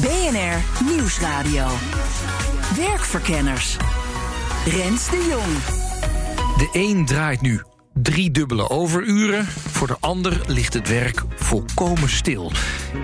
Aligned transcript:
BNR 0.00 0.84
Nieuwsradio. 0.84 1.66
Werkverkenners. 2.76 3.76
Rens 4.66 5.10
de 5.10 5.26
Jong. 5.30 5.56
De 6.58 6.68
een 6.72 7.06
draait 7.06 7.40
nu 7.40 7.62
drie 7.94 8.30
dubbele 8.30 8.70
overuren. 8.70 9.46
Voor 9.46 9.86
de 9.86 9.96
ander 10.00 10.40
ligt 10.46 10.74
het 10.74 10.88
werk 10.88 11.22
volkomen 11.34 12.08
stil. 12.08 12.52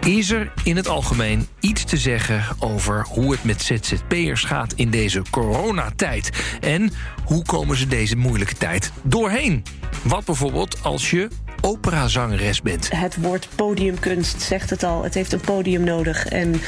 Is 0.01 0.31
er 0.31 0.53
in 0.65 0.77
het 0.77 0.89
algemeen 0.89 1.47
iets 1.61 1.85
te 1.85 1.97
zeggen 1.97 2.45
over 2.59 3.07
hoe 3.09 3.33
het 3.33 3.45
met 3.45 3.63
ZZP'ers 3.63 4.45
gaat 4.45 4.73
in 4.73 4.91
deze 4.91 5.23
coronatijd? 5.31 6.31
En 6.61 6.93
hoe 7.25 7.45
komen 7.45 7.77
ze 7.77 7.87
deze 7.87 8.17
moeilijke 8.17 8.55
tijd 8.55 8.93
doorheen? 9.03 9.65
Wat 10.03 10.25
bijvoorbeeld 10.25 10.83
als 10.83 11.11
je 11.11 11.29
operazangeres 11.67 12.63
bent. 12.63 12.89
Het 12.91 13.17
woord 13.21 13.49
podiumkunst 13.55 14.43
zegt 14.43 14.71
het 14.71 14.83
al. 14.83 15.03
Het 15.03 15.15
heeft 15.15 15.33
een 15.33 15.41
podium 15.41 15.85
nodig 15.85 16.27
en 16.27 16.61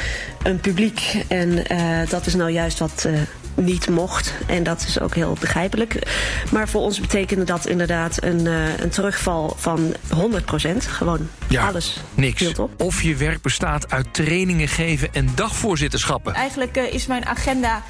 een 0.43 0.61
publiek. 0.61 1.25
En 1.29 1.73
uh, 1.73 2.09
dat 2.09 2.27
is 2.27 2.35
nou 2.35 2.51
juist 2.51 2.79
wat 2.79 3.05
uh, 3.07 3.21
niet 3.55 3.89
mocht. 3.89 4.35
En 4.47 4.63
dat 4.63 4.85
is 4.89 5.01
ook 5.01 5.15
heel 5.15 5.37
begrijpelijk. 5.41 5.99
Maar 6.51 6.69
voor 6.69 6.81
ons 6.81 7.01
betekende 7.01 7.45
dat 7.45 7.67
inderdaad 7.67 8.23
een, 8.23 8.45
uh, 8.45 8.79
een 8.79 8.91
terugval 8.91 9.55
van 9.57 9.95
100% 10.15 10.77
Gewoon 10.79 11.29
ja, 11.49 11.67
alles. 11.67 12.01
Niks. 12.15 12.53
Of 12.77 13.03
je 13.03 13.17
werk 13.17 13.43
bestaat 13.43 13.91
uit 13.91 14.15
trainingen 14.15 14.69
geven 14.69 15.09
en 15.13 15.29
dagvoorzitterschappen. 15.35 16.35
Eigenlijk 16.35 16.77
is 16.77 17.07
mijn 17.07 17.27
agenda 17.27 17.83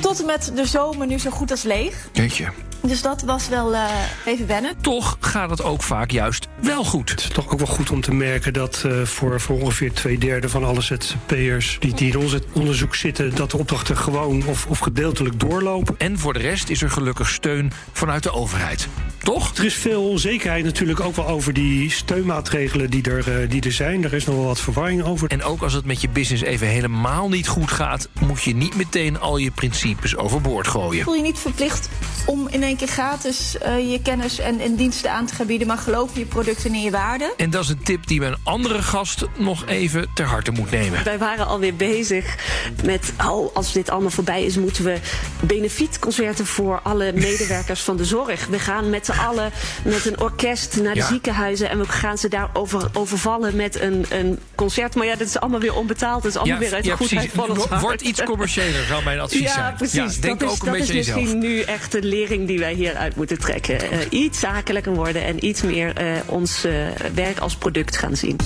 tot 0.00 0.20
en 0.20 0.26
met 0.26 0.52
de 0.54 0.66
zomer 0.66 1.06
nu 1.06 1.18
zo 1.18 1.30
goed 1.30 1.50
als 1.50 1.62
leeg. 1.62 2.08
Weet 2.12 2.36
je. 2.36 2.69
Dus 2.82 3.02
dat 3.02 3.22
was 3.22 3.48
wel 3.48 3.72
uh, 3.72 3.84
even 4.24 4.46
wennen. 4.46 4.74
Toch 4.80 5.16
gaat 5.20 5.50
het 5.50 5.62
ook 5.62 5.82
vaak 5.82 6.10
juist 6.10 6.48
wel 6.60 6.84
goed. 6.84 7.10
Het 7.10 7.20
is 7.20 7.28
toch 7.28 7.52
ook 7.52 7.58
wel 7.58 7.66
goed 7.66 7.90
om 7.90 8.00
te 8.00 8.14
merken 8.14 8.52
dat 8.52 8.82
uh, 8.86 9.02
voor, 9.02 9.40
voor 9.40 9.60
ongeveer 9.60 9.92
twee 9.92 10.18
derde 10.18 10.48
van 10.48 10.64
alle 10.64 10.80
ZZP'ers 10.80 11.76
die, 11.80 11.94
die 11.94 12.12
in 12.12 12.18
ons 12.18 12.34
onderzoek 12.52 12.94
zitten, 12.94 13.34
dat 13.34 13.50
de 13.50 13.56
opdrachten 13.56 13.96
gewoon 13.96 14.46
of, 14.46 14.66
of 14.66 14.78
gedeeltelijk 14.78 15.40
doorlopen. 15.40 15.94
En 15.98 16.18
voor 16.18 16.32
de 16.32 16.38
rest 16.38 16.68
is 16.68 16.82
er 16.82 16.90
gelukkig 16.90 17.28
steun 17.28 17.72
vanuit 17.92 18.22
de 18.22 18.32
overheid. 18.32 18.88
Toch? 19.22 19.56
Er 19.56 19.64
is 19.64 19.74
veel 19.74 20.08
onzekerheid 20.08 20.64
natuurlijk 20.64 21.00
ook 21.00 21.16
wel 21.16 21.28
over 21.28 21.52
die 21.52 21.90
steunmaatregelen 21.90 22.90
die 22.90 23.02
er, 23.02 23.42
uh, 23.42 23.50
die 23.50 23.62
er 23.62 23.72
zijn. 23.72 24.04
Er 24.04 24.14
is 24.14 24.24
nog 24.24 24.34
wel 24.36 24.44
wat 24.44 24.60
verwarring 24.60 25.02
over. 25.02 25.28
En 25.28 25.42
ook 25.42 25.62
als 25.62 25.72
het 25.72 25.84
met 25.84 26.00
je 26.00 26.08
business 26.08 26.42
even 26.42 26.66
helemaal 26.66 27.28
niet 27.28 27.48
goed 27.48 27.70
gaat, 27.70 28.08
moet 28.20 28.42
je 28.42 28.54
niet 28.54 28.76
meteen 28.76 29.20
al 29.20 29.36
je 29.36 29.50
principes 29.50 30.16
overboord 30.16 30.68
gooien. 30.68 31.04
Voel 31.04 31.14
je 31.14 31.22
niet 31.22 31.38
verplicht 31.38 31.88
om 32.30 32.48
in 32.48 32.62
één 32.62 32.76
keer 32.76 32.88
gratis 32.88 33.56
uh, 33.66 33.90
je 33.90 34.02
kennis 34.02 34.38
en, 34.38 34.60
en, 34.60 34.74
diensten 34.74 35.10
aan 35.10 35.26
te 35.26 35.34
gaan 35.34 35.46
bieden, 35.46 35.66
maar 35.66 35.78
geloof 35.78 36.14
in 36.14 36.20
je 36.20 36.26
producten 36.26 36.72
en 36.72 36.82
je 36.82 36.90
waarde. 36.90 37.34
En 37.36 37.50
dat 37.50 37.62
is 37.62 37.68
een 37.68 37.82
tip 37.82 38.06
die 38.06 38.20
mijn 38.20 38.36
andere 38.42 38.82
gast 38.82 39.26
nog 39.36 39.66
even 39.66 40.08
ter 40.14 40.26
harte 40.26 40.50
moet 40.50 40.70
nemen. 40.70 41.04
Wij 41.04 41.18
waren 41.18 41.46
alweer 41.46 41.74
bezig 41.76 42.36
met, 42.84 43.12
oh, 43.26 43.54
als 43.54 43.72
dit 43.72 43.90
allemaal 43.90 44.10
voorbij 44.10 44.44
is, 44.44 44.56
moeten 44.56 44.84
we 44.84 44.98
benefietconcerten 45.40 46.46
voor 46.46 46.80
alle 46.82 47.12
medewerkers 47.28 47.80
van 47.80 47.96
de 47.96 48.04
zorg. 48.04 48.46
We 48.46 48.58
gaan 48.58 48.90
met 48.90 49.06
z'n 49.06 49.12
allen 49.12 49.52
met 49.84 50.06
een 50.06 50.20
orkest 50.20 50.76
naar 50.82 50.94
de 50.94 51.00
ja. 51.00 51.06
ziekenhuizen 51.06 51.70
en 51.70 51.78
we 51.78 51.88
gaan 51.88 52.18
ze 52.18 52.28
daar 52.28 52.50
over, 52.52 52.88
overvallen 52.92 53.56
met 53.56 53.80
een, 53.80 54.04
een 54.08 54.38
concert. 54.54 54.94
Maar 54.94 55.06
ja, 55.06 55.16
dat 55.16 55.26
is 55.26 55.40
allemaal 55.40 55.60
weer 55.60 55.74
onbetaald. 55.74 56.22
Dat 56.22 56.30
is 56.30 56.36
allemaal 56.36 56.60
ja, 56.60 56.64
weer 56.64 56.74
uit 56.74 56.84
ja, 56.84 56.96
goedheid 56.96 57.30
van 57.34 57.50
het 57.50 57.66
hart. 57.66 57.82
Wordt 57.82 58.02
iets 58.02 58.22
commerciëler, 58.22 58.84
zou 58.84 59.04
mijn 59.04 59.20
advies 59.20 59.40
ja, 59.40 59.52
zijn. 59.52 59.74
Precies. 59.74 60.14
Ja, 60.14 60.20
denk 60.20 60.40
dat 60.40 60.48
ook 60.48 60.54
is, 60.54 60.60
een 60.60 60.66
dat 60.66 60.78
beetje 60.78 60.98
is 60.98 61.06
misschien 61.06 61.40
jezelf. 61.40 61.42
nu 61.42 61.60
echt 61.60 61.92
de 61.92 62.02
die 62.28 62.58
wij 62.58 62.74
hieruit 62.74 63.16
moeten 63.16 63.38
trekken. 63.38 63.74
Uh, 63.74 63.98
iets 64.10 64.38
zakelijker 64.38 64.94
worden 64.94 65.24
en 65.24 65.44
iets 65.44 65.62
meer 65.62 66.02
uh, 66.02 66.12
ons 66.26 66.64
uh, 66.64 66.72
werk 67.14 67.38
als 67.38 67.56
product 67.56 67.96
gaan 67.96 68.16
zien. 68.16 68.36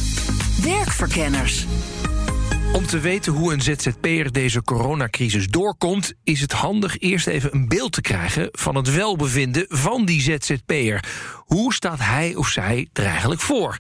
Werkverkenners. 0.62 1.66
Om 2.74 2.86
te 2.86 2.98
weten 3.00 3.32
hoe 3.32 3.52
een 3.52 3.62
ZZP'er 3.62 4.32
deze 4.32 4.62
coronacrisis 4.62 5.48
doorkomt, 5.48 6.12
is 6.24 6.40
het 6.40 6.52
handig 6.52 6.98
eerst 6.98 7.26
even 7.26 7.54
een 7.54 7.68
beeld 7.68 7.92
te 7.92 8.00
krijgen 8.00 8.48
van 8.52 8.74
het 8.74 8.94
welbevinden 8.94 9.64
van 9.68 10.04
die 10.04 10.20
ZZP'er. 10.20 11.04
Hoe 11.34 11.74
staat 11.74 11.98
hij 11.98 12.34
of 12.34 12.48
zij 12.48 12.88
er 12.92 13.04
eigenlijk 13.04 13.40
voor? 13.40 13.76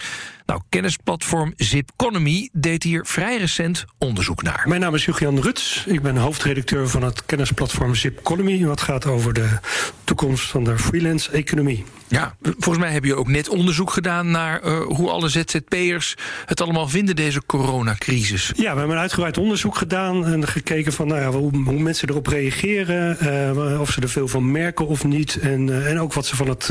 Nou, 0.46 0.60
kennisplatform 0.68 1.52
Zipconomy 1.56 2.48
deed 2.52 2.82
hier 2.82 3.06
vrij 3.06 3.36
recent 3.36 3.84
onderzoek 3.98 4.42
naar. 4.42 4.64
Mijn 4.68 4.80
naam 4.80 4.94
is 4.94 5.04
Julian 5.04 5.40
Ruts. 5.40 5.84
Ik 5.86 6.02
ben 6.02 6.16
hoofdredacteur 6.16 6.88
van 6.88 7.02
het 7.02 7.26
kennisplatform 7.26 7.94
Zipconomy. 7.94 8.64
Wat 8.64 8.80
gaat 8.80 9.06
over 9.06 9.32
de 9.32 9.58
toekomst 10.04 10.50
van 10.50 10.64
de 10.64 10.78
freelance-economie. 10.78 11.84
Ja, 12.14 12.36
volgens 12.42 12.84
mij 12.84 12.92
heb 12.92 13.04
je 13.04 13.14
ook 13.14 13.28
net 13.28 13.48
onderzoek 13.48 13.90
gedaan 13.90 14.30
naar 14.30 14.64
uh, 14.64 14.80
hoe 14.86 15.10
alle 15.10 15.28
ZZP'ers 15.28 16.14
het 16.46 16.60
allemaal 16.60 16.88
vinden, 16.88 17.16
deze 17.16 17.42
coronacrisis. 17.46 18.52
Ja, 18.56 18.72
we 18.72 18.78
hebben 18.78 18.96
een 18.96 19.02
uitgebreid 19.02 19.38
onderzoek 19.38 19.76
gedaan 19.76 20.26
en 20.26 20.46
gekeken 20.46 20.92
van 20.92 21.06
nou 21.06 21.20
ja, 21.20 21.30
hoe, 21.30 21.50
hoe 21.64 21.78
mensen 21.78 22.08
erop 22.08 22.26
reageren, 22.26 23.16
uh, 23.56 23.80
of 23.80 23.90
ze 23.90 24.00
er 24.00 24.08
veel 24.08 24.28
van 24.28 24.50
merken 24.50 24.86
of 24.86 25.04
niet. 25.04 25.38
En, 25.38 25.68
uh, 25.68 25.90
en 25.90 26.00
ook 26.00 26.12
wat 26.12 26.26
ze 26.26 26.36
van 26.36 26.48
het 26.48 26.70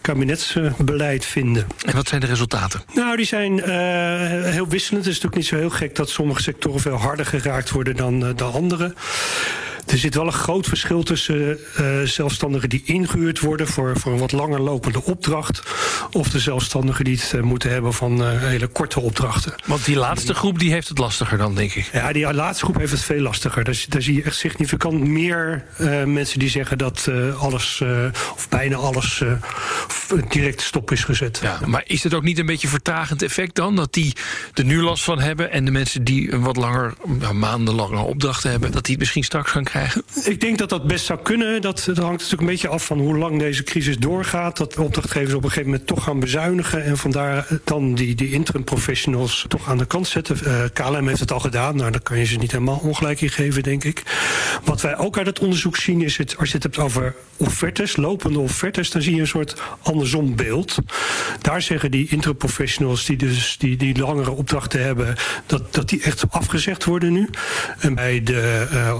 kabinetsbeleid 0.00 1.24
vinden. 1.24 1.66
En 1.84 1.94
wat 1.94 2.08
zijn 2.08 2.20
de 2.20 2.26
resultaten? 2.26 2.82
Nou, 2.94 3.16
die 3.16 3.26
zijn 3.26 3.62
heel 4.42 4.68
wisselend. 4.68 5.04
Het 5.04 5.14
is 5.14 5.20
natuurlijk 5.22 5.34
niet 5.34 5.46
zo 5.46 5.56
heel 5.56 5.70
gek 5.70 5.96
dat 5.96 6.10
sommige 6.10 6.42
sectoren 6.42 6.80
veel 6.80 6.96
harder 6.96 7.26
geraakt 7.26 7.70
worden 7.70 7.96
dan 7.96 8.18
de 8.18 8.44
andere. 8.44 8.94
Er 9.86 9.98
zit 9.98 10.14
wel 10.14 10.26
een 10.26 10.32
groot 10.32 10.66
verschil 10.66 11.02
tussen 11.02 11.58
uh, 11.80 12.02
zelfstandigen 12.02 12.68
die 12.68 12.82
ingehuurd 12.84 13.40
worden 13.40 13.66
voor, 13.66 13.98
voor 14.00 14.12
een 14.12 14.18
wat 14.18 14.32
langer 14.32 14.60
lopende 14.60 15.04
opdracht. 15.04 15.62
Of 16.12 16.28
de 16.28 16.38
zelfstandigen 16.38 17.04
die 17.04 17.16
het 17.16 17.32
uh, 17.34 17.42
moeten 17.42 17.70
hebben 17.70 17.92
van 17.92 18.20
uh, 18.20 18.42
hele 18.42 18.66
korte 18.66 19.00
opdrachten. 19.00 19.54
Want 19.66 19.84
die 19.84 19.96
laatste 19.96 20.34
groep 20.34 20.58
die 20.58 20.72
heeft 20.72 20.88
het 20.88 20.98
lastiger 20.98 21.38
dan, 21.38 21.54
denk 21.54 21.72
ik. 21.72 21.90
Ja, 21.92 22.12
die 22.12 22.34
laatste 22.34 22.64
groep 22.64 22.76
heeft 22.76 22.92
het 22.92 23.02
veel 23.02 23.20
lastiger. 23.20 23.64
Daar, 23.64 23.84
daar 23.88 24.02
zie 24.02 24.14
je 24.14 24.22
echt 24.22 24.36
significant 24.36 25.06
meer 25.06 25.64
mensen 26.06 26.38
die 26.38 26.48
zeggen 26.48 26.78
dat 26.78 27.10
alles, 27.38 27.82
of 28.34 28.48
bijna 28.48 28.76
alles, 28.76 29.22
direct 30.28 30.60
stop 30.60 30.92
is 30.92 31.04
gezet. 31.04 31.40
Ja, 31.42 31.60
maar 31.66 31.82
is 31.86 32.02
het 32.02 32.14
ook 32.14 32.22
niet 32.22 32.38
een 32.38 32.46
beetje 32.46 32.68
vertragend 32.68 33.22
effect 33.22 33.54
dan? 33.54 33.76
Dat 33.76 33.92
die 33.92 34.12
er 34.54 34.64
nu 34.64 34.82
last 34.82 35.04
van 35.04 35.20
hebben 35.20 35.50
en 35.50 35.64
de 35.64 35.70
mensen 35.70 36.04
die 36.04 36.32
een 36.32 36.42
wat 36.42 36.56
langer, 36.56 36.94
maandenlange 37.32 37.98
opdrachten 37.98 38.50
hebben, 38.50 38.72
dat 38.72 38.82
die 38.82 38.90
het 38.90 39.00
misschien 39.00 39.24
straks 39.24 39.50
gaan 39.50 39.64
krijgen? 39.64 39.74
Ik 40.24 40.40
denk 40.40 40.58
dat 40.58 40.68
dat 40.68 40.86
best 40.86 41.04
zou 41.04 41.18
kunnen. 41.22 41.60
Dat, 41.60 41.82
dat 41.86 41.96
hangt 41.96 42.12
natuurlijk 42.12 42.40
een 42.40 42.46
beetje 42.46 42.68
af 42.68 42.84
van 42.84 42.98
hoe 42.98 43.16
lang 43.16 43.38
deze 43.38 43.62
crisis 43.62 43.98
doorgaat. 43.98 44.56
Dat 44.56 44.76
opdrachtgevers 44.76 45.34
op 45.34 45.44
een 45.44 45.48
gegeven 45.48 45.70
moment 45.70 45.86
toch 45.88 46.04
gaan 46.04 46.20
bezuinigen. 46.20 46.84
En 46.84 46.96
vandaar 46.96 47.46
dan 47.64 47.94
die, 47.94 48.14
die 48.14 48.32
interim 48.32 48.64
professionals 48.64 49.44
toch 49.48 49.68
aan 49.68 49.78
de 49.78 49.86
kant 49.86 50.08
zetten. 50.08 50.38
Uh, 50.44 50.62
KLM 50.72 51.08
heeft 51.08 51.20
het 51.20 51.32
al 51.32 51.40
gedaan. 51.40 51.76
Nou, 51.76 51.90
daar 51.90 52.00
kan 52.00 52.18
je 52.18 52.24
ze 52.24 52.36
niet 52.36 52.52
helemaal 52.52 52.80
ongelijk 52.82 53.20
in 53.20 53.30
geven, 53.30 53.62
denk 53.62 53.84
ik. 53.84 54.02
Wat 54.64 54.80
wij 54.80 54.98
ook 54.98 55.16
uit 55.16 55.26
het 55.26 55.40
onderzoek 55.40 55.76
zien 55.76 56.02
is, 56.02 56.16
het, 56.16 56.36
als 56.38 56.48
je 56.48 56.54
het 56.54 56.62
hebt 56.62 56.78
over 56.78 57.14
offertes, 57.36 57.96
lopende 57.96 58.38
offertes, 58.38 58.90
dan 58.90 59.02
zie 59.02 59.14
je 59.14 59.20
een 59.20 59.26
soort 59.26 59.62
andersom 59.82 60.36
beeld. 60.36 60.78
Daar 61.40 61.62
zeggen 61.62 61.90
die 61.90 62.08
interim 62.08 62.36
professionals 62.36 63.04
die 63.04 63.16
dus 63.16 63.56
die, 63.58 63.76
die 63.76 63.98
langere 63.98 64.30
opdrachten 64.30 64.82
hebben, 64.82 65.14
dat, 65.46 65.74
dat 65.74 65.88
die 65.88 66.02
echt 66.02 66.24
afgezegd 66.30 66.84
worden 66.84 67.12
nu. 67.12 67.28
En 67.78 67.94
bij 67.94 68.22
de 68.22 68.68
uh, 68.72 68.98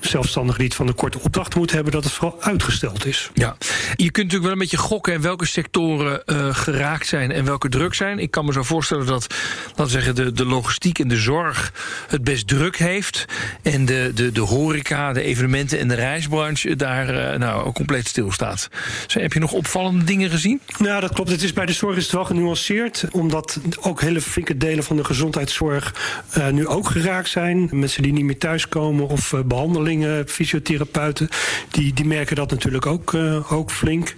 zelfstandigen 0.00 0.58
die 0.58 0.68
het 0.68 0.76
van 0.76 0.86
de 0.86 0.92
korte 0.92 1.20
opdracht 1.20 1.54
moeten 1.54 1.76
hebben, 1.76 1.94
dat 1.94 2.04
het 2.04 2.12
vooral 2.12 2.42
uitgesteld 2.42 3.06
is. 3.06 3.30
Ja, 3.34 3.56
je 3.96 4.10
kunt 4.10 4.16
natuurlijk 4.16 4.42
wel 4.42 4.52
een 4.52 4.58
beetje 4.58 4.76
gokken 4.76 5.12
in 5.12 5.20
welke 5.20 5.46
sectoren 5.46 6.22
uh, 6.26 6.54
geraakt 6.54 7.06
zijn 7.06 7.30
en 7.30 7.44
welke 7.44 7.68
druk 7.68 7.94
zijn. 7.94 8.18
Ik 8.18 8.30
kan 8.30 8.44
me 8.44 8.52
zo 8.52 8.62
voorstellen 8.62 9.06
dat, 9.06 9.34
laten 9.66 9.84
we 9.84 9.90
zeggen, 9.90 10.14
de, 10.14 10.32
de 10.32 10.44
logistiek 10.44 10.98
en 10.98 11.08
de 11.08 11.16
zorg 11.16 11.72
het 12.08 12.24
best 12.24 12.48
druk 12.48 12.76
heeft. 12.76 13.24
En 13.62 13.84
de, 13.84 14.10
de, 14.14 14.32
de 14.32 14.40
horeca, 14.40 15.12
de 15.12 15.22
evenementen 15.22 15.78
en 15.78 15.88
de 15.88 15.94
reisbranche 15.94 16.76
daar 16.76 17.14
uh, 17.14 17.38
nou 17.38 17.72
compleet 17.72 18.08
stilstaat. 18.08 18.68
Dus 19.04 19.14
heb 19.14 19.32
je 19.32 19.40
nog 19.40 19.52
opvallende 19.52 20.04
dingen 20.04 20.30
gezien? 20.30 20.60
Nou, 20.78 21.00
dat 21.00 21.12
klopt. 21.12 21.30
Het 21.30 21.42
is 21.42 21.52
bij 21.52 21.66
de 21.66 21.72
zorg 21.72 21.96
is 21.96 22.02
het 22.02 22.12
wel 22.12 22.24
genuanceerd, 22.24 23.04
omdat 23.10 23.60
ook 23.80 24.00
hele 24.00 24.20
flinke 24.20 24.56
delen 24.56 24.84
van 24.84 24.96
de 24.96 25.04
gezondheidszorg 25.04 25.94
uh, 26.38 26.48
nu 26.48 26.66
ook 26.66 26.88
geraakt 26.88 27.28
zijn. 27.28 27.68
Mensen 27.72 28.02
die 28.02 28.12
niet 28.12 28.24
meer 28.24 28.38
thuiskomen 28.38 29.08
of 29.08 29.30
behandeld 29.30 29.65
behandelingen, 29.66 30.28
fysiotherapeuten, 30.28 31.28
die, 31.70 31.92
die 31.92 32.04
merken 32.04 32.36
dat 32.36 32.50
natuurlijk 32.50 32.86
ook, 32.86 33.12
uh, 33.12 33.52
ook 33.52 33.70
flink. 33.70 34.14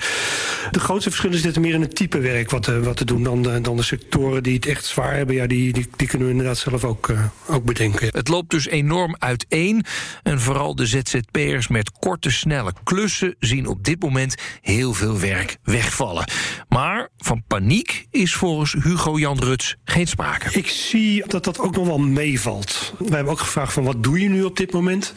De 0.70 0.80
grootste 0.80 1.10
verschillen 1.10 1.38
zitten 1.38 1.62
meer 1.62 1.74
in 1.74 1.80
het 1.80 1.96
type 1.96 2.18
werk 2.18 2.50
wat, 2.50 2.68
uh, 2.68 2.78
wat 2.78 2.96
te 2.96 3.04
doen 3.04 3.22
dan 3.22 3.42
de, 3.42 3.60
dan 3.60 3.76
de 3.76 3.82
sectoren 3.82 4.42
die 4.42 4.54
het 4.54 4.66
echt 4.66 4.84
zwaar 4.84 5.14
hebben. 5.14 5.34
Ja, 5.34 5.46
die, 5.46 5.72
die, 5.72 5.86
die 5.96 6.08
kunnen 6.08 6.26
we 6.26 6.32
inderdaad 6.32 6.58
zelf 6.58 6.84
ook, 6.84 7.12
ook 7.46 7.64
bedenken. 7.64 8.08
Het 8.10 8.28
loopt 8.28 8.50
dus 8.50 8.66
enorm 8.66 9.16
uiteen. 9.18 9.84
En 10.22 10.40
vooral 10.40 10.74
de 10.74 10.86
ZZP'ers 10.86 11.68
met 11.68 11.92
korte, 11.92 12.30
snelle 12.30 12.72
klussen 12.84 13.34
zien 13.38 13.66
op 13.66 13.84
dit 13.84 14.02
moment 14.02 14.34
heel 14.60 14.94
veel 14.94 15.18
werk 15.18 15.56
wegvallen. 15.62 16.30
Maar 16.68 16.97
van 17.18 17.42
paniek 17.46 18.06
is 18.10 18.34
volgens 18.34 18.76
Hugo 18.82 19.18
Jan 19.18 19.38
Ruts 19.38 19.76
geen 19.84 20.06
sprake. 20.06 20.58
Ik 20.58 20.68
zie 20.68 21.24
dat 21.26 21.44
dat 21.44 21.58
ook 21.58 21.76
nog 21.76 21.86
wel 21.86 21.98
meevalt. 21.98 22.94
Wij 22.98 23.08
hebben 23.08 23.32
ook 23.32 23.38
gevraagd 23.38 23.72
van 23.72 23.84
wat 23.84 24.02
doe 24.02 24.20
je 24.20 24.28
nu 24.28 24.42
op 24.42 24.56
dit 24.56 24.72
moment? 24.72 25.12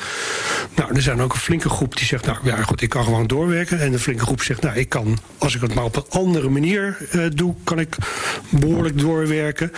Nou, 0.76 0.96
er 0.96 1.02
zijn 1.02 1.22
ook 1.22 1.34
een 1.34 1.40
flinke 1.40 1.70
groep 1.70 1.98
die 1.98 2.06
zegt, 2.06 2.26
nou 2.26 2.38
ja 2.44 2.64
goed, 2.64 2.82
ik 2.82 2.90
kan 2.90 3.04
gewoon 3.04 3.28
doorwerken. 3.28 3.80
En 3.80 3.94
een 3.94 4.00
flinke 4.00 4.26
groep 4.26 4.42
zegt, 4.42 4.62
nou 4.62 4.78
ik 4.78 4.90
kan, 4.90 5.18
als 5.38 5.56
ik 5.56 5.62
het 5.62 5.74
maar 5.74 5.84
op 5.84 5.96
een 5.96 6.06
andere 6.10 6.50
manier 6.50 6.98
uh, 7.16 7.26
doe, 7.34 7.56
kan 7.64 7.80
ik 7.80 7.96
behoorlijk 8.50 9.00
doorwerken. 9.00 9.72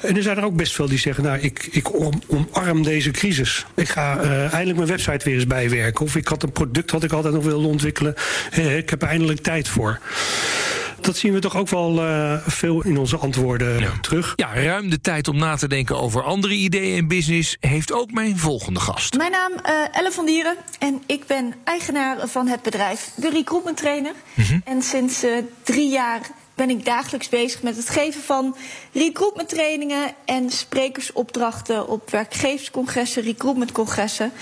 En 0.00 0.16
er 0.16 0.22
zijn 0.22 0.36
er 0.36 0.44
ook 0.44 0.56
best 0.56 0.74
veel 0.74 0.88
die 0.88 0.98
zeggen, 0.98 1.24
nou 1.24 1.38
ik, 1.38 1.68
ik 1.70 1.94
om, 1.98 2.22
omarm 2.26 2.82
deze 2.82 3.10
crisis. 3.10 3.66
Ik 3.74 3.88
ga 3.88 4.22
uh, 4.22 4.40
eindelijk 4.40 4.76
mijn 4.76 4.90
website 4.90 5.24
weer 5.24 5.34
eens 5.34 5.46
bijwerken. 5.46 6.04
Of 6.04 6.16
ik 6.16 6.28
had 6.28 6.42
een 6.42 6.52
product 6.52 6.90
wat 6.90 7.04
ik 7.04 7.12
altijd 7.12 7.34
nog 7.34 7.44
wilde 7.44 7.66
ontwikkelen. 7.66 8.14
Uh, 8.58 8.76
ik 8.76 8.90
heb 8.90 9.02
eindelijk 9.02 9.40
tijd 9.40 9.68
voor 9.68 10.00
dat 11.04 11.16
zien 11.16 11.32
we 11.32 11.38
toch 11.38 11.56
ook 11.56 11.68
wel 11.68 12.04
uh, 12.04 12.46
veel 12.46 12.84
in 12.84 12.98
onze 12.98 13.16
antwoorden 13.16 13.78
ja. 13.78 13.92
terug. 14.00 14.32
Ja, 14.36 14.54
ruim 14.54 14.90
de 14.90 15.00
tijd 15.00 15.28
om 15.28 15.36
na 15.36 15.56
te 15.56 15.68
denken 15.68 16.00
over 16.00 16.22
andere 16.22 16.54
ideeën 16.54 16.96
in 16.96 17.08
business 17.08 17.56
heeft 17.60 17.92
ook 17.92 18.10
mijn 18.10 18.38
volgende 18.38 18.80
gast. 18.80 19.16
Mijn 19.16 19.30
naam 19.30 19.52
is 19.52 19.70
uh, 19.70 19.98
Elle 19.98 20.12
van 20.12 20.26
Dieren 20.26 20.56
en 20.78 21.02
ik 21.06 21.26
ben 21.26 21.54
eigenaar 21.64 22.28
van 22.28 22.46
het 22.48 22.62
bedrijf 22.62 23.10
De 23.16 23.30
Recruitment 23.30 23.76
Trainer. 23.76 24.12
Mm 24.34 24.44
-hmm. 24.44 24.62
En 24.64 24.82
sinds 24.82 25.24
uh, 25.24 25.30
drie 25.62 25.90
jaar 25.90 26.20
ben 26.54 26.70
ik 26.70 26.84
dagelijks 26.84 27.28
bezig 27.28 27.62
met 27.62 27.76
het 27.76 27.88
geven 27.88 28.22
van 28.22 28.56
recruitment 28.92 29.48
trainingen 29.48 30.14
en 30.24 30.50
sprekersopdrachten 30.50 31.88
op 31.88 32.10
werkgeverscongressen, 32.10 33.22
recruitmentcongressen. 33.22 34.32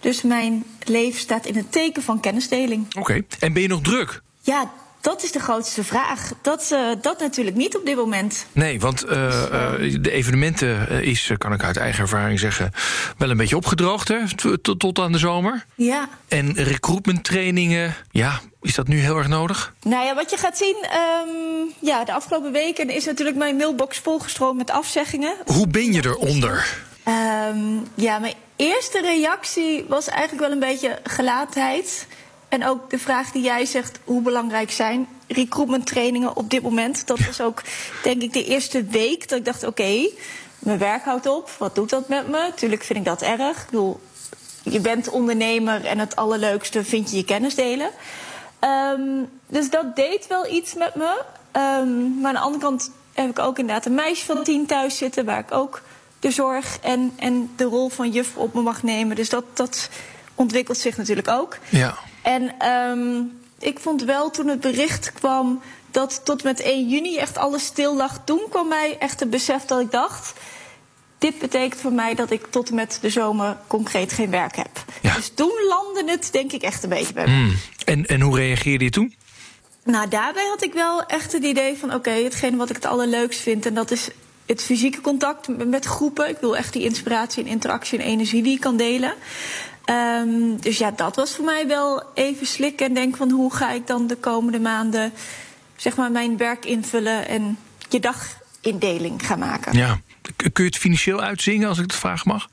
Dus 0.00 0.22
mijn 0.22 0.64
leven 0.84 1.20
staat 1.20 1.46
in 1.46 1.56
het 1.56 1.72
teken 1.72 2.02
van 2.02 2.20
kennisdeling. 2.20 2.86
Oké, 2.88 2.98
okay. 2.98 3.26
en 3.38 3.52
ben 3.52 3.62
je 3.62 3.68
nog 3.68 3.80
druk? 3.80 4.22
Ja, 4.40 4.72
dat 5.06 5.22
is 5.22 5.32
de 5.32 5.40
grootste 5.40 5.84
vraag. 5.84 6.32
Dat, 6.42 6.70
uh, 6.72 6.88
dat 7.00 7.20
natuurlijk 7.20 7.56
niet 7.56 7.76
op 7.76 7.84
dit 7.84 7.96
moment. 7.96 8.46
Nee, 8.52 8.80
want 8.80 9.04
uh, 9.04 9.12
uh, 9.12 9.96
de 10.00 10.10
evenementen 10.10 11.02
is, 11.02 11.30
kan 11.38 11.52
ik 11.52 11.64
uit 11.64 11.76
eigen 11.76 12.02
ervaring 12.02 12.38
zeggen, 12.38 12.72
wel 13.18 13.30
een 13.30 13.36
beetje 13.36 13.56
opgedroogd 13.56 14.08
hè, 14.08 14.36
tot, 14.62 14.78
tot 14.78 14.98
aan 14.98 15.12
de 15.12 15.18
zomer. 15.18 15.64
Ja. 15.74 16.08
En 16.28 16.54
recruitment 16.54 17.24
trainingen, 17.24 17.94
ja, 18.10 18.40
is 18.60 18.74
dat 18.74 18.88
nu 18.88 18.98
heel 18.98 19.16
erg 19.16 19.28
nodig? 19.28 19.74
Nou 19.82 20.04
ja, 20.04 20.14
wat 20.14 20.30
je 20.30 20.36
gaat 20.36 20.58
zien, 20.58 20.76
um, 20.76 21.72
ja, 21.80 22.04
de 22.04 22.12
afgelopen 22.12 22.52
weken 22.52 22.90
is 22.90 23.04
natuurlijk 23.04 23.36
mijn 23.36 23.56
mailbox 23.56 23.98
volgestroomd 23.98 24.56
met 24.56 24.70
afzeggingen. 24.70 25.34
Hoe 25.44 25.68
ben 25.68 25.92
je 25.92 26.04
eronder? 26.04 26.78
Um, 27.08 27.86
ja, 27.94 28.18
mijn 28.18 28.34
eerste 28.56 29.00
reactie 29.00 29.84
was 29.88 30.08
eigenlijk 30.08 30.40
wel 30.40 30.52
een 30.52 30.68
beetje 30.68 30.98
gelaatheid. 31.02 32.06
En 32.48 32.66
ook 32.66 32.90
de 32.90 32.98
vraag 32.98 33.30
die 33.30 33.42
jij 33.42 33.64
zegt, 33.64 33.98
hoe 34.04 34.22
belangrijk 34.22 34.70
zijn 34.70 35.08
recruitment 35.28 35.86
trainingen 35.86 36.36
op 36.36 36.50
dit 36.50 36.62
moment? 36.62 37.06
Dat 37.06 37.18
was 37.18 37.40
ook, 37.40 37.62
denk 38.02 38.22
ik, 38.22 38.32
de 38.32 38.44
eerste 38.44 38.84
week 38.84 39.28
dat 39.28 39.38
ik 39.38 39.44
dacht, 39.44 39.64
oké, 39.64 39.82
okay, 39.82 40.10
mijn 40.58 40.78
werk 40.78 41.04
houdt 41.04 41.26
op. 41.26 41.50
Wat 41.58 41.74
doet 41.74 41.90
dat 41.90 42.08
met 42.08 42.28
me? 42.28 42.50
Tuurlijk 42.54 42.82
vind 42.82 42.98
ik 42.98 43.04
dat 43.04 43.22
erg. 43.22 43.62
Ik 43.62 43.66
bedoel, 43.70 44.00
je 44.62 44.80
bent 44.80 45.08
ondernemer 45.08 45.84
en 45.84 45.98
het 45.98 46.16
allerleukste 46.16 46.84
vind 46.84 47.10
je 47.10 47.16
je 47.16 47.24
kennis 47.24 47.54
delen. 47.54 47.90
Um, 48.60 49.28
dus 49.46 49.70
dat 49.70 49.96
deed 49.96 50.26
wel 50.26 50.46
iets 50.46 50.74
met 50.74 50.94
me. 50.94 51.22
Um, 51.52 52.20
maar 52.20 52.28
aan 52.28 52.34
de 52.34 52.40
andere 52.40 52.64
kant 52.64 52.90
heb 53.12 53.30
ik 53.30 53.38
ook 53.38 53.58
inderdaad 53.58 53.86
een 53.86 53.94
meisje 53.94 54.24
van 54.24 54.44
tien 54.44 54.66
thuis 54.66 54.96
zitten... 54.96 55.24
waar 55.24 55.38
ik 55.38 55.52
ook 55.52 55.82
de 56.20 56.30
zorg 56.30 56.78
en, 56.80 57.12
en 57.16 57.50
de 57.56 57.64
rol 57.64 57.88
van 57.88 58.10
juf 58.10 58.36
op 58.36 58.54
me 58.54 58.60
mag 58.60 58.82
nemen. 58.82 59.16
Dus 59.16 59.28
dat, 59.28 59.44
dat 59.54 59.88
ontwikkelt 60.34 60.78
zich 60.78 60.96
natuurlijk 60.96 61.28
ook. 61.28 61.58
Ja. 61.68 61.98
En 62.26 62.68
um, 62.70 63.38
ik 63.58 63.78
vond 63.78 64.02
wel 64.02 64.30
toen 64.30 64.48
het 64.48 64.60
bericht 64.60 65.12
kwam 65.12 65.62
dat 65.90 66.20
tot 66.24 66.42
met 66.42 66.60
1 66.60 66.88
juni 66.88 67.16
echt 67.16 67.36
alles 67.36 67.64
stil 67.64 67.96
lag. 67.96 68.20
Toen 68.24 68.40
kwam 68.50 68.68
mij 68.68 68.96
echt 68.98 69.20
het 69.20 69.30
besef 69.30 69.64
dat 69.64 69.80
ik 69.80 69.90
dacht. 69.90 70.32
Dit 71.18 71.38
betekent 71.38 71.80
voor 71.80 71.92
mij 71.92 72.14
dat 72.14 72.30
ik 72.30 72.46
tot 72.50 72.68
en 72.68 72.74
met 72.74 72.98
de 73.00 73.10
zomer 73.10 73.56
concreet 73.66 74.12
geen 74.12 74.30
werk 74.30 74.56
heb. 74.56 74.84
Ja. 75.02 75.14
Dus 75.14 75.30
toen 75.34 75.52
landde 75.68 76.10
het 76.10 76.28
denk 76.32 76.52
ik 76.52 76.62
echt 76.62 76.82
een 76.82 76.88
beetje 76.88 77.12
bij 77.12 77.26
me. 77.26 77.32
Mm. 77.32 77.56
En, 77.84 78.06
en 78.06 78.20
hoe 78.20 78.36
reageerde 78.36 78.84
je 78.84 78.90
toen? 78.90 79.14
Nou, 79.84 80.08
daarbij 80.08 80.46
had 80.46 80.62
ik 80.62 80.72
wel 80.72 81.06
echt 81.06 81.32
het 81.32 81.44
idee 81.44 81.76
van... 81.76 81.88
oké, 81.88 81.98
okay, 81.98 82.22
hetgene 82.22 82.56
wat 82.56 82.70
ik 82.70 82.76
het 82.76 82.86
allerleukst 82.86 83.40
vind... 83.40 83.66
en 83.66 83.74
dat 83.74 83.90
is 83.90 84.08
het 84.46 84.62
fysieke 84.62 85.00
contact 85.00 85.66
met 85.66 85.84
groepen. 85.84 86.28
Ik 86.28 86.38
wil 86.40 86.56
echt 86.56 86.72
die 86.72 86.82
inspiratie 86.82 87.44
en 87.44 87.48
interactie 87.48 87.98
en 87.98 88.04
energie 88.04 88.42
die 88.42 88.54
ik 88.54 88.60
kan 88.60 88.76
delen. 88.76 89.14
Um, 89.90 90.60
dus 90.60 90.78
ja, 90.78 90.90
dat 90.90 91.16
was 91.16 91.34
voor 91.34 91.44
mij 91.44 91.66
wel 91.66 92.02
even 92.14 92.46
slikken 92.46 92.86
en 92.86 92.94
denken 92.94 93.18
van 93.18 93.30
hoe 93.30 93.54
ga 93.54 93.70
ik 93.70 93.86
dan 93.86 94.06
de 94.06 94.16
komende 94.16 94.60
maanden 94.60 95.12
zeg 95.76 95.96
maar 95.96 96.10
mijn 96.10 96.36
werk 96.36 96.64
invullen 96.64 97.28
en 97.28 97.58
je 97.88 98.00
dagindeling 98.00 99.26
gaan 99.26 99.38
maken. 99.38 99.76
Ja, 99.76 100.00
kun 100.36 100.64
je 100.64 100.70
het 100.70 100.76
financieel 100.76 101.20
uitzingen 101.20 101.68
als 101.68 101.78
ik 101.78 101.84
het 101.84 101.94
vragen 101.94 102.28
mag? 102.28 102.48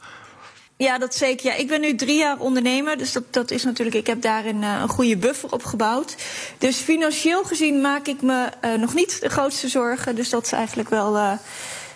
Ja, 0.77 0.97
dat 0.97 1.15
zeker. 1.15 1.45
Ja, 1.45 1.55
ik 1.55 1.67
ben 1.67 1.81
nu 1.81 1.95
drie 1.95 2.17
jaar 2.17 2.37
ondernemer, 2.39 2.97
dus 2.97 3.11
dat, 3.11 3.33
dat 3.33 3.51
is 3.51 3.63
natuurlijk, 3.63 3.95
ik 3.95 4.07
heb 4.07 4.21
daarin 4.21 4.61
uh, 4.61 4.79
een 4.81 4.89
goede 4.89 5.17
buffer 5.17 5.51
opgebouwd. 5.51 6.15
Dus 6.57 6.77
financieel 6.77 7.43
gezien 7.43 7.81
maak 7.81 8.07
ik 8.07 8.21
me 8.21 8.49
uh, 8.65 8.73
nog 8.73 8.93
niet 8.93 9.21
de 9.21 9.29
grootste 9.29 9.67
zorgen. 9.67 10.15
Dus 10.15 10.29
dat 10.29 10.45
is 10.45 10.51
eigenlijk 10.51 10.89
wel. 10.89 11.15
Uh, 11.15 11.31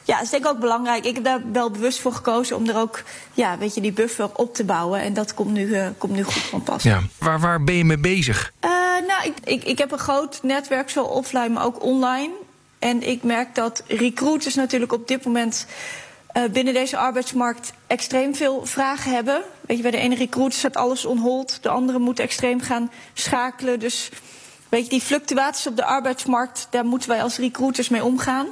ja, 0.07 0.13
dat 0.15 0.23
is 0.23 0.29
denk 0.29 0.43
ik 0.43 0.49
ook 0.49 0.59
belangrijk. 0.59 1.05
Ik 1.05 1.15
heb 1.15 1.23
daar 1.23 1.41
wel 1.51 1.71
bewust 1.71 1.99
voor 1.99 2.13
gekozen 2.13 2.55
om 2.55 2.69
er 2.69 2.75
ook 2.75 3.03
ja, 3.33 3.57
weet 3.57 3.75
je, 3.75 3.81
die 3.81 3.91
buffer 3.91 4.29
op 4.35 4.53
te 4.55 4.63
bouwen. 4.63 5.01
En 5.01 5.13
dat 5.13 5.33
komt 5.33 5.51
nu, 5.51 5.67
uh, 5.67 5.87
komt 5.97 6.13
nu 6.13 6.23
goed 6.23 6.33
van 6.41 6.63
pas. 6.63 6.83
Ja. 6.83 7.01
Waar, 7.17 7.39
waar 7.39 7.63
ben 7.63 7.75
je 7.75 7.85
mee 7.85 7.97
bezig? 7.97 8.51
Uh, 8.65 8.71
nou, 9.07 9.23
ik, 9.23 9.33
ik, 9.43 9.63
ik 9.63 9.77
heb 9.77 9.91
een 9.91 9.97
groot 9.97 10.39
netwerk, 10.43 10.89
zowel 10.89 11.09
offline, 11.09 11.49
maar 11.49 11.65
ook 11.65 11.83
online. 11.83 12.29
En 12.79 13.07
ik 13.07 13.23
merk 13.23 13.55
dat 13.55 13.83
recruiters 13.87 14.55
natuurlijk 14.55 14.93
op 14.93 15.07
dit 15.07 15.25
moment 15.25 15.65
uh, 16.33 16.43
binnen 16.51 16.73
deze 16.73 16.97
arbeidsmarkt 16.97 17.73
extreem 17.87 18.35
veel 18.35 18.65
vragen 18.65 19.11
hebben. 19.11 19.41
Weet 19.61 19.77
je, 19.77 19.83
bij 19.83 19.91
de 19.91 19.97
ene 19.97 20.15
recruiter 20.15 20.59
staat 20.59 20.75
alles 20.75 21.05
on 21.05 21.17
hold. 21.17 21.57
De 21.61 21.69
andere 21.69 21.99
moet 21.99 22.19
extreem 22.19 22.61
gaan 22.61 22.91
schakelen. 23.13 23.79
Dus 23.79 24.09
weet 24.69 24.83
je, 24.83 24.89
die 24.89 25.01
fluctuaties 25.01 25.67
op 25.67 25.75
de 25.75 25.85
arbeidsmarkt, 25.85 26.67
daar 26.69 26.85
moeten 26.85 27.09
wij 27.09 27.23
als 27.23 27.37
recruiters 27.37 27.89
mee 27.89 28.03
omgaan. 28.03 28.47